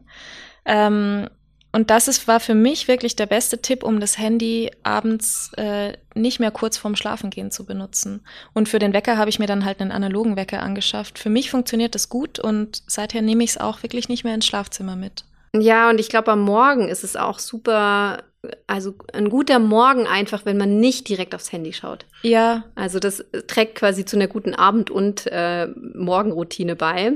Ähm, 0.66 1.28
und 1.72 1.90
das 1.90 2.08
ist, 2.08 2.28
war 2.28 2.40
für 2.40 2.54
mich 2.54 2.88
wirklich 2.88 3.16
der 3.16 3.26
beste 3.26 3.64
Tipp, 3.64 3.84
um 3.84 4.00
das 4.00 4.20
Handy 4.20 4.70
abends 4.84 5.52
äh, 5.58 5.94
nicht 6.14 6.40
mehr 6.40 6.52
kurz 6.52 6.78
vorm 6.78 6.96
Schlafengehen 6.96 7.50
zu 7.50 7.66
benutzen. 7.66 8.24
Und 8.54 8.70
für 8.70 8.78
den 8.78 8.94
Wecker 8.94 9.18
habe 9.18 9.32
ich 9.32 9.40
mir 9.40 9.48
dann 9.48 9.66
halt 9.66 9.82
einen 9.82 9.92
analogen 9.92 10.36
Wecker 10.36 10.62
angeschafft. 10.62 11.18
Für 11.18 11.32
mich 11.32 11.50
funktioniert 11.50 11.96
das 11.96 12.10
gut 12.10 12.38
und 12.38 12.84
seither 12.86 13.24
nehme 13.24 13.44
ich 13.44 13.50
es 13.50 13.58
auch 13.58 13.82
wirklich 13.82 14.08
nicht 14.08 14.24
mehr 14.24 14.36
ins 14.36 14.46
Schlafzimmer 14.46 14.96
mit. 14.96 15.26
Ja, 15.56 15.90
und 15.90 16.00
ich 16.00 16.10
glaube, 16.10 16.32
am 16.32 16.42
Morgen 16.42 16.90
ist 16.90 17.04
es 17.04 17.16
auch 17.16 17.40
super 17.40 18.20
also 18.68 18.94
ein 19.14 19.30
guter 19.30 19.60
Morgen 19.60 20.08
einfach, 20.08 20.46
wenn 20.46 20.58
man 20.58 20.80
nicht 20.80 21.08
direkt 21.08 21.34
aufs 21.36 21.52
Handy 21.52 21.74
schaut. 21.74 22.06
Ja. 22.24 22.66
Also 22.76 23.00
das 23.00 23.24
trägt 23.48 23.76
quasi 23.76 24.06
zu 24.06 24.16
einer 24.16 24.28
guten 24.28 24.54
Abend- 24.54 24.92
und 24.92 25.28
äh, 25.28 25.68
Morgenroutine 25.68 26.76
bei. 26.76 27.14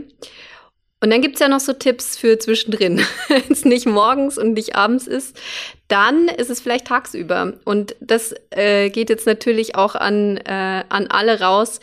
Und 0.99 1.11
dann 1.11 1.21
gibt's 1.21 1.39
ja 1.39 1.47
noch 1.47 1.59
so 1.59 1.73
Tipps 1.73 2.17
für 2.17 2.39
zwischendrin. 2.39 3.01
Wenn 3.27 3.43
es 3.49 3.65
nicht 3.65 3.85
morgens 3.85 4.37
und 4.37 4.53
nicht 4.53 4.75
abends 4.75 5.05
ist, 5.05 5.39
dann 5.87 6.27
ist 6.27 6.49
es 6.49 6.59
vielleicht 6.59 6.87
tagsüber. 6.87 7.53
Und 7.65 7.95
das 7.99 8.33
äh, 8.49 8.89
geht 8.89 9.09
jetzt 9.09 9.27
natürlich 9.27 9.75
auch 9.75 9.95
an, 9.95 10.37
äh, 10.37 10.83
an 10.89 11.07
alle 11.07 11.39
raus 11.39 11.79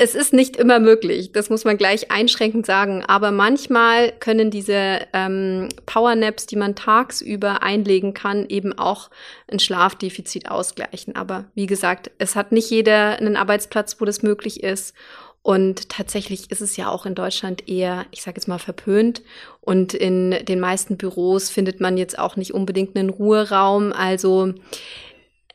es 0.00 0.14
ist 0.14 0.32
nicht 0.32 0.56
immer 0.56 0.80
möglich, 0.80 1.32
das 1.32 1.50
muss 1.50 1.64
man 1.64 1.76
gleich 1.76 2.10
einschränkend 2.10 2.66
sagen, 2.66 3.04
aber 3.06 3.30
manchmal 3.30 4.12
können 4.12 4.50
diese 4.50 5.00
ähm, 5.12 5.68
Powernaps, 5.86 6.46
die 6.46 6.56
man 6.56 6.74
tagsüber 6.74 7.62
einlegen 7.62 8.14
kann, 8.14 8.46
eben 8.48 8.76
auch 8.76 9.10
ein 9.50 9.58
Schlafdefizit 9.58 10.50
ausgleichen. 10.50 11.16
Aber 11.16 11.46
wie 11.54 11.66
gesagt, 11.66 12.10
es 12.18 12.36
hat 12.36 12.52
nicht 12.52 12.70
jeder 12.70 13.18
einen 13.18 13.36
Arbeitsplatz, 13.36 14.00
wo 14.00 14.04
das 14.04 14.22
möglich 14.22 14.62
ist. 14.62 14.94
Und 15.42 15.88
tatsächlich 15.88 16.52
ist 16.52 16.60
es 16.60 16.76
ja 16.76 16.88
auch 16.88 17.04
in 17.04 17.16
Deutschland 17.16 17.68
eher, 17.68 18.06
ich 18.12 18.22
sage 18.22 18.36
jetzt 18.36 18.46
mal, 18.46 18.58
verpönt. 18.58 19.22
Und 19.60 19.92
in 19.92 20.30
den 20.44 20.60
meisten 20.60 20.96
Büros 20.96 21.50
findet 21.50 21.80
man 21.80 21.96
jetzt 21.98 22.16
auch 22.16 22.36
nicht 22.36 22.54
unbedingt 22.54 22.96
einen 22.96 23.10
Ruheraum. 23.10 23.92
Also 23.92 24.54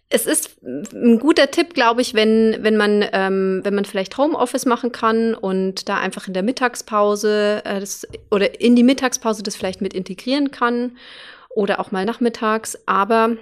es 0.09 0.25
ist 0.25 0.61
ein 0.63 1.19
guter 1.19 1.51
Tipp, 1.51 1.73
glaube 1.73 2.01
ich, 2.01 2.13
wenn, 2.13 2.57
wenn 2.61 2.77
man, 2.77 3.05
ähm, 3.11 3.59
wenn 3.63 3.75
man 3.75 3.83
vielleicht 3.83 4.17
Homeoffice 4.17 4.65
machen 4.65 4.91
kann 4.91 5.33
und 5.33 5.89
da 5.89 5.97
einfach 5.97 6.27
in 6.27 6.33
der 6.33 6.43
Mittagspause 6.43 7.61
äh, 7.65 7.79
das, 7.79 8.07
oder 8.31 8.61
in 8.61 8.75
die 8.75 8.83
Mittagspause 8.83 9.43
das 9.43 9.57
vielleicht 9.57 9.81
mit 9.81 9.93
integrieren 9.93 10.51
kann 10.51 10.97
oder 11.49 11.79
auch 11.79 11.91
mal 11.91 12.05
nachmittags. 12.05 12.77
Aber 12.85 13.35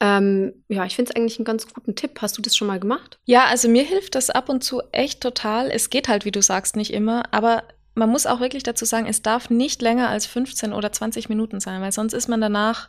ähm, 0.00 0.54
ja, 0.68 0.86
ich 0.86 0.96
finde 0.96 1.10
es 1.10 1.16
eigentlich 1.16 1.38
einen 1.38 1.44
ganz 1.44 1.72
guten 1.72 1.94
Tipp. 1.94 2.22
Hast 2.22 2.38
du 2.38 2.42
das 2.42 2.56
schon 2.56 2.68
mal 2.68 2.80
gemacht? 2.80 3.18
Ja, 3.26 3.44
also 3.44 3.68
mir 3.68 3.82
hilft 3.82 4.14
das 4.14 4.30
ab 4.30 4.48
und 4.48 4.64
zu 4.64 4.80
echt 4.92 5.20
total. 5.20 5.70
Es 5.70 5.90
geht 5.90 6.08
halt, 6.08 6.24
wie 6.24 6.32
du 6.32 6.40
sagst, 6.40 6.76
nicht 6.76 6.92
immer, 6.92 7.24
aber 7.32 7.64
man 7.94 8.10
muss 8.10 8.26
auch 8.26 8.40
wirklich 8.40 8.62
dazu 8.62 8.86
sagen, 8.86 9.06
es 9.06 9.22
darf 9.22 9.50
nicht 9.50 9.82
länger 9.82 10.08
als 10.08 10.26
15 10.26 10.72
oder 10.72 10.90
20 10.92 11.28
Minuten 11.28 11.60
sein, 11.60 11.82
weil 11.82 11.92
sonst 11.92 12.12
ist 12.14 12.28
man 12.28 12.40
danach 12.40 12.88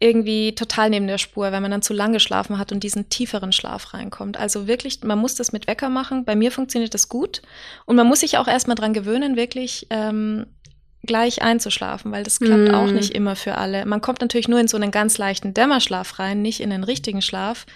irgendwie 0.00 0.54
total 0.54 0.90
neben 0.90 1.08
der 1.08 1.18
Spur, 1.18 1.50
wenn 1.50 1.62
man 1.62 1.70
dann 1.70 1.82
zu 1.82 1.92
lange 1.92 2.14
geschlafen 2.14 2.58
hat 2.58 2.70
und 2.70 2.84
diesen 2.84 3.08
tieferen 3.08 3.52
Schlaf 3.52 3.94
reinkommt. 3.94 4.36
Also 4.36 4.68
wirklich, 4.68 5.02
man 5.02 5.18
muss 5.18 5.34
das 5.34 5.52
mit 5.52 5.66
Wecker 5.66 5.88
machen. 5.88 6.24
Bei 6.24 6.36
mir 6.36 6.52
funktioniert 6.52 6.94
das 6.94 7.08
gut. 7.08 7.42
Und 7.84 7.96
man 7.96 8.06
muss 8.06 8.20
sich 8.20 8.38
auch 8.38 8.46
erstmal 8.46 8.76
dran 8.76 8.92
gewöhnen, 8.92 9.36
wirklich 9.36 9.88
ähm, 9.90 10.46
gleich 11.02 11.42
einzuschlafen, 11.42 12.12
weil 12.12 12.22
das 12.22 12.38
klappt 12.38 12.70
mm. 12.70 12.74
auch 12.74 12.90
nicht 12.90 13.12
immer 13.12 13.34
für 13.34 13.56
alle. 13.56 13.86
Man 13.86 14.00
kommt 14.00 14.20
natürlich 14.20 14.48
nur 14.48 14.60
in 14.60 14.68
so 14.68 14.76
einen 14.76 14.92
ganz 14.92 15.18
leichten 15.18 15.52
Dämmerschlaf 15.54 16.18
rein, 16.20 16.42
nicht 16.42 16.60
in 16.60 16.70
den 16.70 16.84
richtigen 16.84 17.22
Schlaf. 17.22 17.66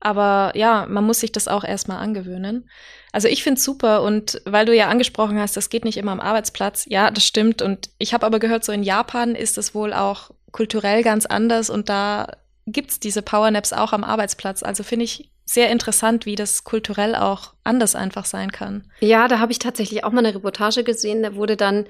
Aber 0.00 0.52
ja, 0.54 0.86
man 0.88 1.04
muss 1.04 1.20
sich 1.20 1.32
das 1.32 1.48
auch 1.48 1.64
erstmal 1.64 1.98
angewöhnen. 1.98 2.70
Also 3.12 3.26
ich 3.28 3.42
finde 3.42 3.58
es 3.58 3.64
super 3.64 4.02
und 4.02 4.40
weil 4.44 4.64
du 4.64 4.74
ja 4.74 4.88
angesprochen 4.88 5.38
hast, 5.38 5.56
das 5.56 5.70
geht 5.70 5.84
nicht 5.84 5.96
immer 5.96 6.12
am 6.12 6.20
Arbeitsplatz. 6.20 6.86
Ja, 6.88 7.10
das 7.10 7.26
stimmt. 7.26 7.62
Und 7.62 7.90
ich 7.98 8.14
habe 8.14 8.24
aber 8.24 8.38
gehört, 8.38 8.64
so 8.64 8.72
in 8.72 8.82
Japan 8.82 9.34
ist 9.34 9.58
es 9.58 9.74
wohl 9.74 9.92
auch 9.92 10.30
kulturell 10.52 11.02
ganz 11.02 11.26
anders 11.26 11.70
und 11.70 11.88
da 11.88 12.28
gibt's 12.66 13.00
diese 13.00 13.22
Powernaps 13.22 13.72
auch 13.72 13.92
am 13.92 14.04
Arbeitsplatz. 14.04 14.62
Also 14.62 14.82
finde 14.82 15.04
ich 15.04 15.30
sehr 15.44 15.70
interessant, 15.70 16.26
wie 16.26 16.34
das 16.34 16.64
kulturell 16.64 17.14
auch 17.14 17.54
anders 17.64 17.94
einfach 17.94 18.26
sein 18.26 18.52
kann. 18.52 18.84
Ja, 19.00 19.28
da 19.28 19.38
habe 19.38 19.50
ich 19.50 19.58
tatsächlich 19.58 20.04
auch 20.04 20.12
mal 20.12 20.18
eine 20.24 20.34
Reportage 20.34 20.84
gesehen. 20.84 21.22
Da 21.22 21.34
wurde 21.34 21.56
dann 21.56 21.86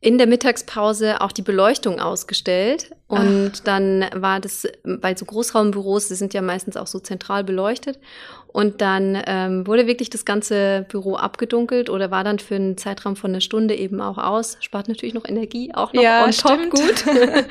in 0.00 0.16
der 0.16 0.28
Mittagspause 0.28 1.20
auch 1.20 1.32
die 1.32 1.42
Beleuchtung 1.42 2.00
ausgestellt. 2.00 2.92
Und 3.08 3.52
Ach. 3.56 3.60
dann 3.64 4.06
war 4.14 4.38
das, 4.38 4.66
bei 4.84 5.14
so 5.16 5.24
Großraumbüros, 5.24 6.08
die 6.08 6.14
sind 6.14 6.32
ja 6.32 6.40
meistens 6.40 6.76
auch 6.76 6.86
so 6.86 7.00
zentral 7.00 7.42
beleuchtet. 7.42 7.98
Und 8.52 8.80
dann 8.80 9.22
ähm, 9.26 9.66
wurde 9.66 9.86
wirklich 9.86 10.10
das 10.10 10.24
ganze 10.24 10.84
Büro 10.88 11.14
abgedunkelt 11.14 11.88
oder 11.88 12.10
war 12.10 12.24
dann 12.24 12.40
für 12.40 12.56
einen 12.56 12.76
Zeitraum 12.76 13.14
von 13.14 13.30
einer 13.30 13.40
Stunde 13.40 13.76
eben 13.76 14.00
auch 14.00 14.18
aus. 14.18 14.56
Spart 14.60 14.88
natürlich 14.88 15.14
noch 15.14 15.24
Energie, 15.24 15.72
auch 15.72 15.92
noch 15.92 16.02
ja, 16.02 16.24
on 16.24 16.32
top 16.32 16.70
gut. 16.70 17.04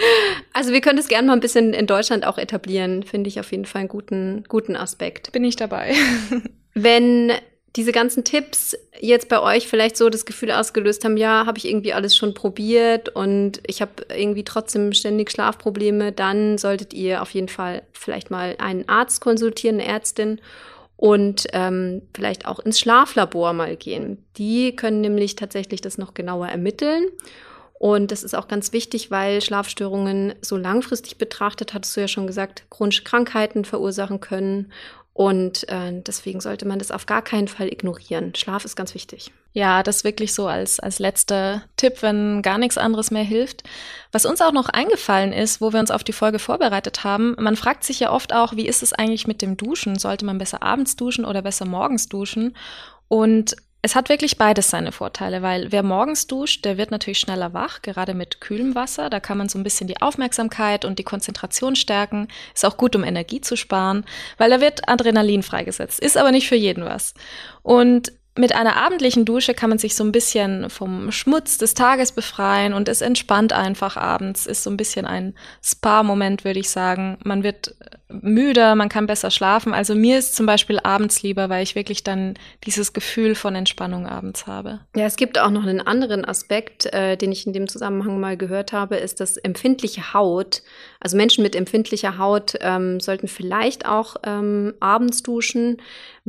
also 0.54 0.74
wir 0.74 0.82
können 0.82 0.98
das 0.98 1.08
gerne 1.08 1.28
mal 1.28 1.34
ein 1.34 1.40
bisschen 1.40 1.74
in 1.74 1.88
Deutschland 1.88 2.26
auch 2.28 2.38
etablieren, 2.38 3.04
finde 3.04 3.30
ich 3.30 3.40
auf 3.40 3.52
jeden 3.52 3.66
Fall 3.66 3.82
einen 3.82 3.90
guten, 3.90 4.44
guten 4.50 4.76
Aspekt. 4.76 5.32
Bin 5.32 5.46
ich 5.46 5.56
dabei. 5.56 5.94
Wenn 6.74 7.32
diese 7.76 7.92
ganzen 7.92 8.24
Tipps 8.24 8.76
jetzt 9.00 9.30
bei 9.30 9.40
euch 9.42 9.68
vielleicht 9.68 9.96
so 9.96 10.10
das 10.10 10.26
Gefühl 10.26 10.52
ausgelöst 10.52 11.06
haben, 11.06 11.16
ja, 11.16 11.46
habe 11.46 11.58
ich 11.58 11.68
irgendwie 11.68 11.94
alles 11.94 12.18
schon 12.18 12.34
probiert 12.34 13.10
und 13.10 13.62
ich 13.68 13.82
habe 13.82 13.92
irgendwie 14.14 14.44
trotzdem 14.44 14.92
ständig 14.92 15.32
Schlafprobleme, 15.32 16.12
dann 16.12 16.58
solltet 16.58 16.94
ihr 16.94 17.22
auf 17.22 17.32
jeden 17.32 17.48
Fall 17.48 17.84
vielleicht 17.94 18.32
mal 18.32 18.56
einen 18.58 18.90
Arzt 18.90 19.22
konsultieren, 19.22 19.80
eine 19.80 19.88
Ärztin 19.88 20.42
und 21.00 21.48
ähm, 21.54 22.02
vielleicht 22.14 22.46
auch 22.46 22.60
ins 22.60 22.78
Schlaflabor 22.78 23.54
mal 23.54 23.78
gehen. 23.78 24.22
Die 24.36 24.76
können 24.76 25.00
nämlich 25.00 25.38
tatsächlich 25.38 25.80
das 25.80 25.98
noch 25.98 26.14
genauer 26.14 26.50
ermitteln. 26.50 27.08
Und 27.76 28.12
das 28.12 28.24
ist 28.24 28.36
auch 28.36 28.50
ganz 28.50 28.74
wichtig, 28.74 29.10
weil 29.10 29.42
Schlafstörungen 29.42 30.34
so 30.42 30.58
langfristig 30.58 31.18
betrachtet, 31.18 31.74
hattest 31.74 31.96
du 31.96 32.02
ja 32.02 32.10
schon 32.10 32.28
gesagt, 32.28 32.66
chronische 32.70 33.06
Krankheiten 33.06 33.64
verursachen 33.64 34.20
können 34.20 34.74
und 35.20 35.68
äh, 35.68 36.02
deswegen 36.08 36.40
sollte 36.40 36.66
man 36.66 36.80
das 36.80 36.92
auf 36.92 37.06
gar 37.06 37.22
keinen 37.22 37.50
Fall 37.50 37.68
ignorieren. 37.68 38.34
Schlaf 38.36 38.64
ist 38.64 38.78
ganz 38.78 38.94
wichtig. 38.94 39.34
Ja, 39.52 39.84
das 39.84 40.06
wirklich 40.06 40.34
so 40.34 40.48
als, 40.48 40.80
als 40.80 41.00
letzter 41.00 41.64
Tipp, 41.76 42.02
wenn 42.02 42.42
gar 42.42 42.58
nichts 42.58 42.78
anderes 42.78 43.12
mehr 43.12 43.26
hilft. 43.26 43.64
Was 44.14 44.26
uns 44.26 44.40
auch 44.40 44.54
noch 44.54 44.70
eingefallen 44.70 45.34
ist, 45.34 45.60
wo 45.60 45.74
wir 45.74 45.82
uns 45.82 45.92
auf 45.92 46.06
die 46.06 46.14
Folge 46.14 46.40
vorbereitet 46.40 47.04
haben, 47.04 47.36
man 47.38 47.58
fragt 47.58 47.84
sich 47.84 48.00
ja 48.00 48.14
oft 48.14 48.32
auch, 48.32 48.56
wie 48.56 48.66
ist 48.66 48.82
es 48.82 48.94
eigentlich 48.94 49.28
mit 49.28 49.42
dem 49.42 49.58
Duschen? 49.58 50.00
Sollte 50.00 50.24
man 50.24 50.38
besser 50.38 50.64
abends 50.64 50.96
duschen 50.96 51.26
oder 51.26 51.42
besser 51.42 51.66
morgens 51.66 52.08
duschen? 52.08 52.56
Und 53.10 53.58
es 53.82 53.96
hat 53.96 54.10
wirklich 54.10 54.38
beides 54.38 54.70
seine 54.70 54.92
Vorteile, 54.92 55.42
weil 55.42 55.72
wer 55.72 55.84
morgens 55.84 56.28
duscht, 56.28 56.66
der 56.66 56.78
wird 56.78 56.92
natürlich 56.92 57.20
schneller 57.20 57.54
wach, 57.54 57.82
gerade 57.82 58.14
mit 58.14 58.42
kühlem 58.42 58.76
Wasser. 58.76 59.10
Da 59.10 59.22
kann 59.22 59.38
man 59.38 59.48
so 59.48 59.58
ein 59.58 59.64
bisschen 59.64 59.88
die 59.88 60.02
Aufmerksamkeit 60.02 60.84
und 60.84 61.00
die 61.00 61.04
Konzentration 61.04 61.78
stärken. 61.78 62.28
Ist 62.54 62.66
auch 62.66 62.76
gut, 62.76 62.96
um 62.98 63.06
Energie 63.06 63.40
zu 63.40 63.56
sparen, 63.56 64.06
weil 64.38 64.50
da 64.50 64.60
wird 64.60 64.90
Adrenalin 64.90 65.44
freigesetzt. 65.44 66.02
Ist 66.02 66.18
aber 66.18 66.32
nicht 66.32 66.50
für 66.50 66.56
jeden 66.56 66.84
was. 66.84 67.14
Und 67.64 68.12
mit 68.40 68.56
einer 68.56 68.78
abendlichen 68.78 69.26
Dusche 69.26 69.54
kann 69.54 69.70
man 69.70 69.80
sich 69.80 69.96
so 69.96 70.04
ein 70.06 70.14
bisschen 70.14 70.70
vom 70.70 71.12
Schmutz 71.12 71.58
des 71.58 71.74
Tages 71.74 72.14
befreien 72.14 72.74
und 72.74 72.88
es 72.88 73.02
entspannt 73.02 73.52
einfach 73.52 73.98
abends. 73.98 74.46
Ist 74.46 74.64
so 74.64 74.70
ein 74.70 74.78
bisschen 74.78 75.06
ein 75.06 75.36
Spa-Moment, 75.62 76.46
würde 76.46 76.62
ich 76.62 76.70
sagen. 76.70 77.18
Man 77.26 77.44
wird 77.44 77.76
müder, 78.08 78.76
man 78.76 78.90
kann 78.90 79.06
besser 79.06 79.30
schlafen. 79.30 79.74
Also 79.74 79.94
mir 79.94 80.18
ist 80.18 80.36
zum 80.36 80.46
Beispiel 80.46 80.80
abends 80.80 81.22
lieber, 81.22 81.50
weil 81.50 81.64
ich 81.64 81.76
wirklich 81.76 82.04
dann 82.04 82.36
dieses 82.66 82.94
Gefühl 82.94 83.36
von 83.36 83.56
Entspannung 83.56 84.08
abends 84.08 84.48
habe. 84.48 84.80
Ja, 84.96 85.06
es 85.06 85.16
gibt 85.16 85.38
auch 85.38 85.52
noch 85.52 85.64
einen 85.64 85.82
anderen 85.82 86.26
Aspekt, 86.26 86.86
äh, 86.88 87.18
den 87.18 87.32
ich 87.32 87.46
in 87.46 87.54
dem 87.54 87.68
Zusammenhang 87.68 88.20
mal 88.20 88.36
gehört 88.36 88.74
habe, 88.74 88.96
ist, 88.96 89.20
dass 89.20 89.38
empfindliche 89.38 90.14
Haut, 90.14 90.64
also 91.00 91.18
Menschen 91.18 91.44
mit 91.44 91.56
empfindlicher 91.56 92.18
Haut 92.18 92.56
ähm, 92.62 93.00
sollten 93.00 93.28
vielleicht 93.28 93.86
auch 93.86 94.16
ähm, 94.24 94.74
abends 94.80 95.22
duschen, 95.22 95.78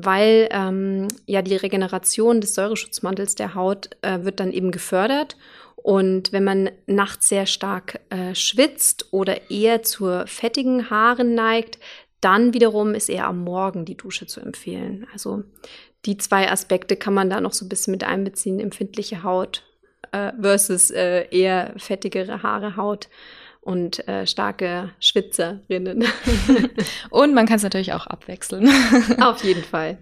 weil 0.05 0.49
ähm, 0.51 1.09
ja 1.27 1.43
die 1.43 1.57
Regeneration 1.57 2.41
des 2.41 2.55
Säureschutzmantels 2.55 3.35
der 3.35 3.55
Haut 3.55 3.91
äh, 4.03 4.25
wird 4.25 4.41
dann 4.41 4.53
eben 4.53 4.71
gefördert. 4.71 5.37
Und 5.77 6.33
wenn 6.33 6.45
man 6.45 6.71
nachts 6.87 7.29
sehr 7.29 7.47
stark 7.47 8.01
äh, 8.11 8.35
schwitzt 8.35 9.13
oder 9.13 9.51
eher 9.51 9.83
zur 9.83 10.27
fettigen 10.27 10.91
Haaren 10.91 11.35
neigt, 11.35 11.79
dann 12.21 12.53
wiederum 12.53 12.95
ist 12.95 13.09
eher 13.09 13.27
am 13.27 13.43
Morgen 13.45 13.87
die 13.87 13.97
Dusche 13.97 14.27
zu 14.27 14.41
empfehlen. 14.41 15.07
Also 15.13 15.43
die 16.05 16.19
zwei 16.19 16.51
Aspekte 16.51 16.97
kann 16.97 17.15
man 17.15 17.31
da 17.31 17.41
noch 17.41 17.53
so 17.53 17.65
ein 17.65 17.69
bisschen 17.69 17.93
mit 17.93 18.05
einbeziehen, 18.05 18.61
empfindliche 18.61 19.23
Haut 19.23 19.63
äh, 20.13 20.33
versus 20.41 20.91
äh, 20.91 21.27
eher 21.31 21.75
fettigere 21.77 22.43
Haare 22.43 22.77
Haut 22.77 23.09
und 23.61 24.07
äh, 24.09 24.27
starke 24.27 24.91
Schwitzerinnen. 25.01 26.05
und 27.11 27.35
man 27.35 27.47
kann 27.47 27.57
es 27.57 27.63
natürlich 27.63 27.93
auch 27.93 28.07
abwechseln. 28.07 28.71
Auf 29.21 29.45
jeden 29.45 29.65
Fall. 29.65 29.99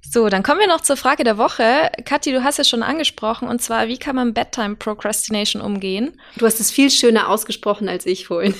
So, 0.00 0.28
dann 0.28 0.42
kommen 0.42 0.60
wir 0.60 0.68
noch 0.68 0.80
zur 0.80 0.96
Frage 0.96 1.24
der 1.24 1.38
Woche. 1.38 1.90
Kathi, 2.04 2.32
du 2.32 2.42
hast 2.42 2.58
es 2.58 2.68
schon 2.68 2.82
angesprochen, 2.82 3.48
und 3.48 3.60
zwar, 3.60 3.88
wie 3.88 3.98
kann 3.98 4.16
man 4.16 4.32
Bedtime 4.32 4.76
Procrastination 4.76 5.60
umgehen? 5.60 6.18
Du 6.36 6.46
hast 6.46 6.60
es 6.60 6.70
viel 6.70 6.90
schöner 6.90 7.28
ausgesprochen 7.28 7.88
als 7.88 8.06
ich 8.06 8.26
vorhin. 8.26 8.54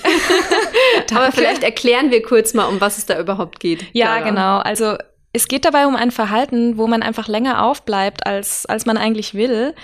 Aber 1.14 1.32
vielleicht 1.32 1.62
erklären 1.62 2.10
wir 2.10 2.22
kurz 2.22 2.54
mal, 2.54 2.66
um 2.66 2.80
was 2.80 2.98
es 2.98 3.06
da 3.06 3.18
überhaupt 3.18 3.60
geht. 3.60 3.86
Ja, 3.92 4.16
Clara. 4.16 4.28
genau. 4.28 4.58
Also 4.58 4.98
es 5.32 5.48
geht 5.48 5.64
dabei 5.64 5.86
um 5.86 5.96
ein 5.96 6.10
Verhalten, 6.10 6.76
wo 6.76 6.86
man 6.86 7.02
einfach 7.02 7.28
länger 7.28 7.64
aufbleibt, 7.64 8.26
als, 8.26 8.66
als 8.66 8.84
man 8.86 8.96
eigentlich 8.96 9.34
will. 9.34 9.74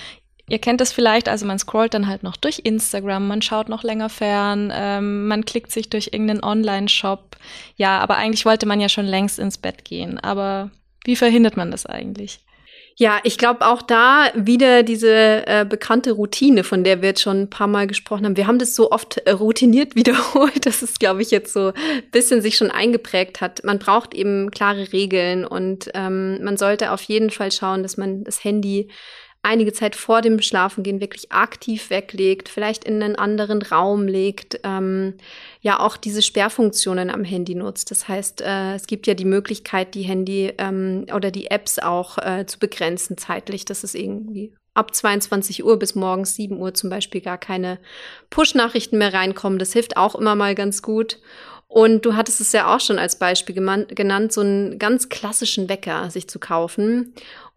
Ihr 0.46 0.58
kennt 0.58 0.80
das 0.80 0.92
vielleicht, 0.92 1.28
also 1.28 1.46
man 1.46 1.58
scrollt 1.58 1.94
dann 1.94 2.06
halt 2.06 2.22
noch 2.22 2.36
durch 2.36 2.60
Instagram, 2.64 3.26
man 3.26 3.40
schaut 3.40 3.70
noch 3.70 3.82
länger 3.82 4.10
fern, 4.10 4.70
ähm, 4.74 5.26
man 5.26 5.46
klickt 5.46 5.72
sich 5.72 5.88
durch 5.88 6.10
irgendeinen 6.12 6.44
Online-Shop. 6.44 7.36
Ja, 7.76 7.98
aber 8.00 8.16
eigentlich 8.16 8.44
wollte 8.44 8.66
man 8.66 8.80
ja 8.80 8.90
schon 8.90 9.06
längst 9.06 9.38
ins 9.38 9.56
Bett 9.56 9.84
gehen. 9.84 10.18
Aber 10.18 10.70
wie 11.04 11.16
verhindert 11.16 11.56
man 11.56 11.70
das 11.70 11.86
eigentlich? 11.86 12.40
Ja, 12.96 13.18
ich 13.24 13.38
glaube 13.38 13.66
auch 13.66 13.82
da 13.82 14.30
wieder 14.34 14.84
diese 14.84 15.46
äh, 15.46 15.66
bekannte 15.68 16.12
Routine, 16.12 16.62
von 16.62 16.84
der 16.84 17.02
wir 17.02 17.08
jetzt 17.08 17.22
schon 17.22 17.42
ein 17.42 17.50
paar 17.50 17.66
Mal 17.66 17.88
gesprochen 17.88 18.24
haben. 18.24 18.36
Wir 18.36 18.46
haben 18.46 18.60
das 18.60 18.76
so 18.76 18.92
oft 18.92 19.18
äh, 19.18 19.32
routiniert 19.32 19.94
wiederholt, 19.96 20.64
dass 20.66 20.82
es, 20.82 20.98
glaube 20.98 21.22
ich, 21.22 21.32
jetzt 21.32 21.52
so 21.52 21.68
ein 21.68 22.10
bisschen 22.12 22.40
sich 22.40 22.56
schon 22.56 22.70
eingeprägt 22.70 23.40
hat. 23.40 23.64
Man 23.64 23.80
braucht 23.80 24.14
eben 24.14 24.50
klare 24.52 24.92
Regeln 24.92 25.44
und 25.44 25.90
ähm, 25.94 26.44
man 26.44 26.56
sollte 26.56 26.92
auf 26.92 27.02
jeden 27.02 27.30
Fall 27.30 27.50
schauen, 27.50 27.82
dass 27.82 27.96
man 27.96 28.22
das 28.22 28.44
Handy 28.44 28.88
einige 29.44 29.72
Zeit 29.72 29.94
vor 29.96 30.22
dem 30.22 30.40
Schlafengehen 30.40 31.00
wirklich 31.00 31.30
aktiv 31.32 31.90
weglegt, 31.90 32.48
vielleicht 32.48 32.84
in 32.84 33.02
einen 33.02 33.16
anderen 33.16 33.62
Raum 33.62 34.06
legt, 34.06 34.60
ähm, 34.64 35.14
ja 35.60 35.80
auch 35.80 35.96
diese 35.96 36.22
Sperrfunktionen 36.22 37.10
am 37.10 37.24
Handy 37.24 37.54
nutzt. 37.54 37.90
Das 37.90 38.08
heißt, 38.08 38.40
äh, 38.40 38.74
es 38.74 38.86
gibt 38.86 39.06
ja 39.06 39.14
die 39.14 39.24
Möglichkeit, 39.24 39.94
die 39.94 40.02
Handy 40.02 40.52
ähm, 40.58 41.06
oder 41.14 41.30
die 41.30 41.50
Apps 41.50 41.78
auch 41.78 42.18
äh, 42.18 42.46
zu 42.46 42.58
begrenzen 42.58 43.16
zeitlich, 43.16 43.64
dass 43.64 43.84
es 43.84 43.94
irgendwie 43.94 44.52
ab 44.74 44.94
22 44.94 45.64
Uhr 45.64 45.78
bis 45.78 45.94
morgens 45.94 46.34
7 46.34 46.58
Uhr 46.58 46.74
zum 46.74 46.90
Beispiel 46.90 47.20
gar 47.20 47.38
keine 47.38 47.78
Push-Nachrichten 48.30 48.98
mehr 48.98 49.14
reinkommen. 49.14 49.58
Das 49.58 49.72
hilft 49.72 49.96
auch 49.96 50.14
immer 50.14 50.34
mal 50.34 50.54
ganz 50.54 50.82
gut. 50.82 51.18
Und 51.68 52.04
du 52.04 52.14
hattest 52.14 52.40
es 52.40 52.52
ja 52.52 52.72
auch 52.72 52.78
schon 52.78 53.00
als 53.00 53.18
Beispiel 53.18 53.54
genannt, 53.54 54.32
so 54.32 54.42
einen 54.42 54.78
ganz 54.78 55.08
klassischen 55.08 55.68
Wecker 55.68 56.08
sich 56.08 56.28
zu 56.28 56.38
kaufen 56.38 57.14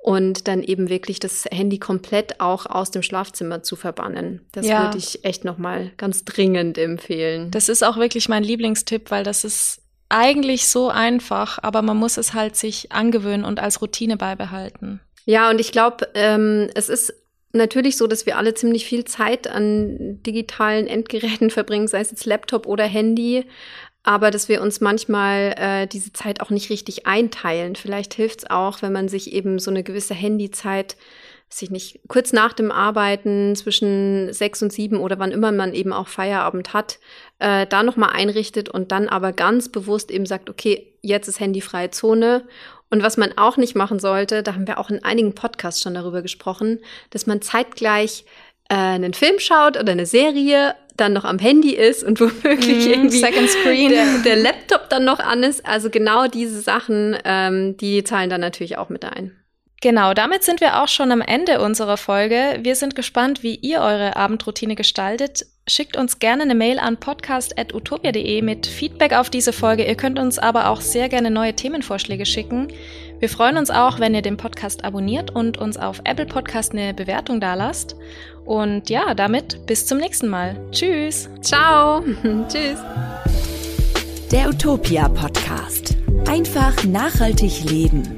und 0.08 0.48
dann 0.48 0.64
eben 0.64 0.88
wirklich 0.88 1.20
das 1.20 1.44
Handy 1.52 1.80
komplett 1.80 2.40
auch 2.40 2.66
aus 2.66 2.92
dem 2.92 3.04
Schlafzimmer 3.04 3.62
zu 3.62 3.76
verbannen. 3.76 4.40
Das 4.54 4.66
ja. 4.66 4.84
würde 4.84 4.98
ich 4.98 5.26
echt 5.26 5.44
noch 5.44 5.58
mal 5.58 5.92
ganz 5.98 6.24
dringend 6.24 6.78
empfehlen. 6.78 7.52
Das 7.52 7.68
ist 7.68 7.84
auch 7.84 7.98
wirklich 7.98 8.30
mein 8.30 8.42
Lieblingstipp, 8.42 9.12
weil 9.12 9.26
das 9.26 9.44
ist 9.44 9.82
eigentlich 10.08 10.70
so 10.70 10.88
einfach, 10.88 11.60
aber 11.62 11.82
man 11.82 11.98
muss 11.98 12.16
es 12.16 12.34
halt 12.34 12.56
sich 12.56 12.94
angewöhnen 12.94 13.44
und 13.44 13.60
als 13.60 13.82
Routine 13.82 14.16
beibehalten. 14.16 15.02
Ja, 15.26 15.50
und 15.50 15.60
ich 15.60 15.74
glaube, 15.74 16.08
ähm, 16.14 16.70
es 16.74 16.88
ist 16.88 17.14
natürlich 17.52 17.98
so, 17.98 18.08
dass 18.08 18.26
wir 18.26 18.38
alle 18.38 18.54
ziemlich 18.54 18.86
viel 18.86 19.04
Zeit 19.04 19.46
an 19.50 20.24
digitalen 20.24 20.88
Endgeräten 20.88 21.50
verbringen, 21.50 21.90
sei 21.90 22.00
es 22.00 22.12
jetzt 22.12 22.26
Laptop 22.26 22.66
oder 22.66 22.86
Handy 22.86 23.44
aber 24.08 24.32
dass 24.32 24.48
wir 24.48 24.62
uns 24.62 24.80
manchmal 24.80 25.54
äh, 25.58 25.86
diese 25.86 26.14
Zeit 26.14 26.40
auch 26.40 26.50
nicht 26.50 26.70
richtig 26.70 27.06
einteilen. 27.06 27.76
Vielleicht 27.76 28.14
hilft 28.14 28.40
es 28.40 28.50
auch, 28.50 28.82
wenn 28.82 28.94
man 28.94 29.10
sich 29.10 29.34
eben 29.34 29.60
so 29.60 29.70
eine 29.70 29.84
gewisse 29.84 30.14
Handyzeit, 30.14 30.96
sich 31.50 31.72
nicht 31.72 32.00
kurz 32.08 32.32
nach 32.32 32.54
dem 32.54 32.72
Arbeiten 32.72 33.54
zwischen 33.58 34.32
sechs 34.32 34.64
und 34.64 34.72
sieben 34.72 35.02
oder 35.02 35.20
wann 35.20 35.32
immer 35.32 35.52
man 35.52 35.74
eben 35.74 35.92
auch 35.92 36.08
Feierabend 36.08 36.72
hat, 36.74 37.00
äh, 37.40 37.68
da 37.68 37.84
nochmal 37.84 38.12
einrichtet 38.14 38.70
und 38.70 38.94
dann 38.94 39.10
aber 39.10 39.34
ganz 39.34 39.68
bewusst 39.70 40.10
eben 40.10 40.26
sagt, 40.26 40.50
okay, 40.50 40.94
jetzt 41.02 41.28
ist 41.28 41.42
handyfreie 41.42 41.92
Zone. 41.92 42.48
Und 42.90 43.04
was 43.04 43.18
man 43.18 43.38
auch 43.38 43.58
nicht 43.58 43.76
machen 43.76 44.00
sollte, 44.00 44.42
da 44.42 44.54
haben 44.54 44.68
wir 44.68 44.80
auch 44.80 44.90
in 44.90 45.04
einigen 45.04 45.36
Podcasts 45.36 45.82
schon 45.82 45.96
darüber 45.96 46.22
gesprochen, 46.22 46.80
dass 47.10 47.28
man 47.28 47.42
zeitgleich 47.42 48.24
äh, 48.70 48.76
einen 48.76 49.14
Film 49.14 49.40
schaut 49.40 49.78
oder 49.78 49.92
eine 49.92 50.06
Serie 50.06 50.76
dann 50.98 51.14
noch 51.14 51.26
am 51.26 51.40
Handy 51.40 51.76
ist 51.76 52.04
und 52.04 52.20
womöglich 52.20 52.88
mm, 52.88 52.92
irgendwie 52.92 53.20
Second 53.20 53.50
Screen. 53.50 53.90
Der, 53.90 54.06
der, 54.26 54.36
Laptop 54.36 54.90
dann 54.90 55.06
noch 55.06 55.20
an 55.20 55.44
ist. 55.44 55.66
Also 55.66 55.90
genau 55.90 56.28
diese 56.28 56.60
Sachen, 56.60 57.18
ähm, 57.24 57.78
die 57.78 58.04
zahlen 58.04 58.30
dann 58.30 58.42
natürlich 58.42 58.78
auch 58.78 58.90
mit 58.90 59.06
ein. 59.06 59.32
Genau, 59.80 60.16
damit 60.16 60.44
sind 60.44 60.60
wir 60.60 60.82
auch 60.82 60.88
schon 60.88 61.12
am 61.12 61.22
Ende 61.22 61.62
unserer 61.62 61.98
Folge. 61.98 62.58
Wir 62.62 62.76
sind 62.76 62.96
gespannt, 62.96 63.44
wie 63.44 63.56
ihr 63.56 63.82
eure 63.82 64.16
Abendroutine 64.16 64.76
gestaltet. 64.76 65.46
Schickt 65.68 65.98
uns 65.98 66.18
gerne 66.18 66.44
eine 66.44 66.56
Mail 66.56 66.80
an 66.80 66.98
podcast.utopia.de 66.98 68.42
mit 68.42 68.66
Feedback 68.66 69.14
auf 69.14 69.30
diese 69.30 69.54
Folge. 69.54 69.86
Ihr 69.86 69.96
könnt 69.96 70.18
uns 70.18 70.40
aber 70.40 70.70
auch 70.70 70.82
sehr 70.82 71.10
gerne 71.10 71.30
neue 71.30 71.54
Themenvorschläge 71.54 72.26
schicken. 72.26 72.70
Wir 73.20 73.30
freuen 73.30 73.58
uns 73.58 73.70
auch, 73.70 74.00
wenn 74.00 74.16
ihr 74.16 74.22
den 74.24 74.38
Podcast 74.38 74.84
abonniert 74.84 75.36
und 75.36 75.58
uns 75.58 75.78
auf 75.78 76.02
Apple 76.06 76.26
Podcast 76.26 76.72
eine 76.72 76.94
Bewertung 76.96 77.40
dalasst. 77.40 77.96
Und 78.48 78.90
ja, 78.90 79.14
damit 79.14 79.66
bis 79.66 79.86
zum 79.86 79.98
nächsten 79.98 80.30
Mal. 80.30 80.56
Tschüss. 80.72 81.30
Ciao. 81.42 82.02
Tschüss. 82.48 82.80
Der 84.32 84.48
Utopia 84.48 85.10
Podcast. 85.10 85.98
Einfach 86.26 86.82
nachhaltig 86.86 87.70
leben. 87.70 88.16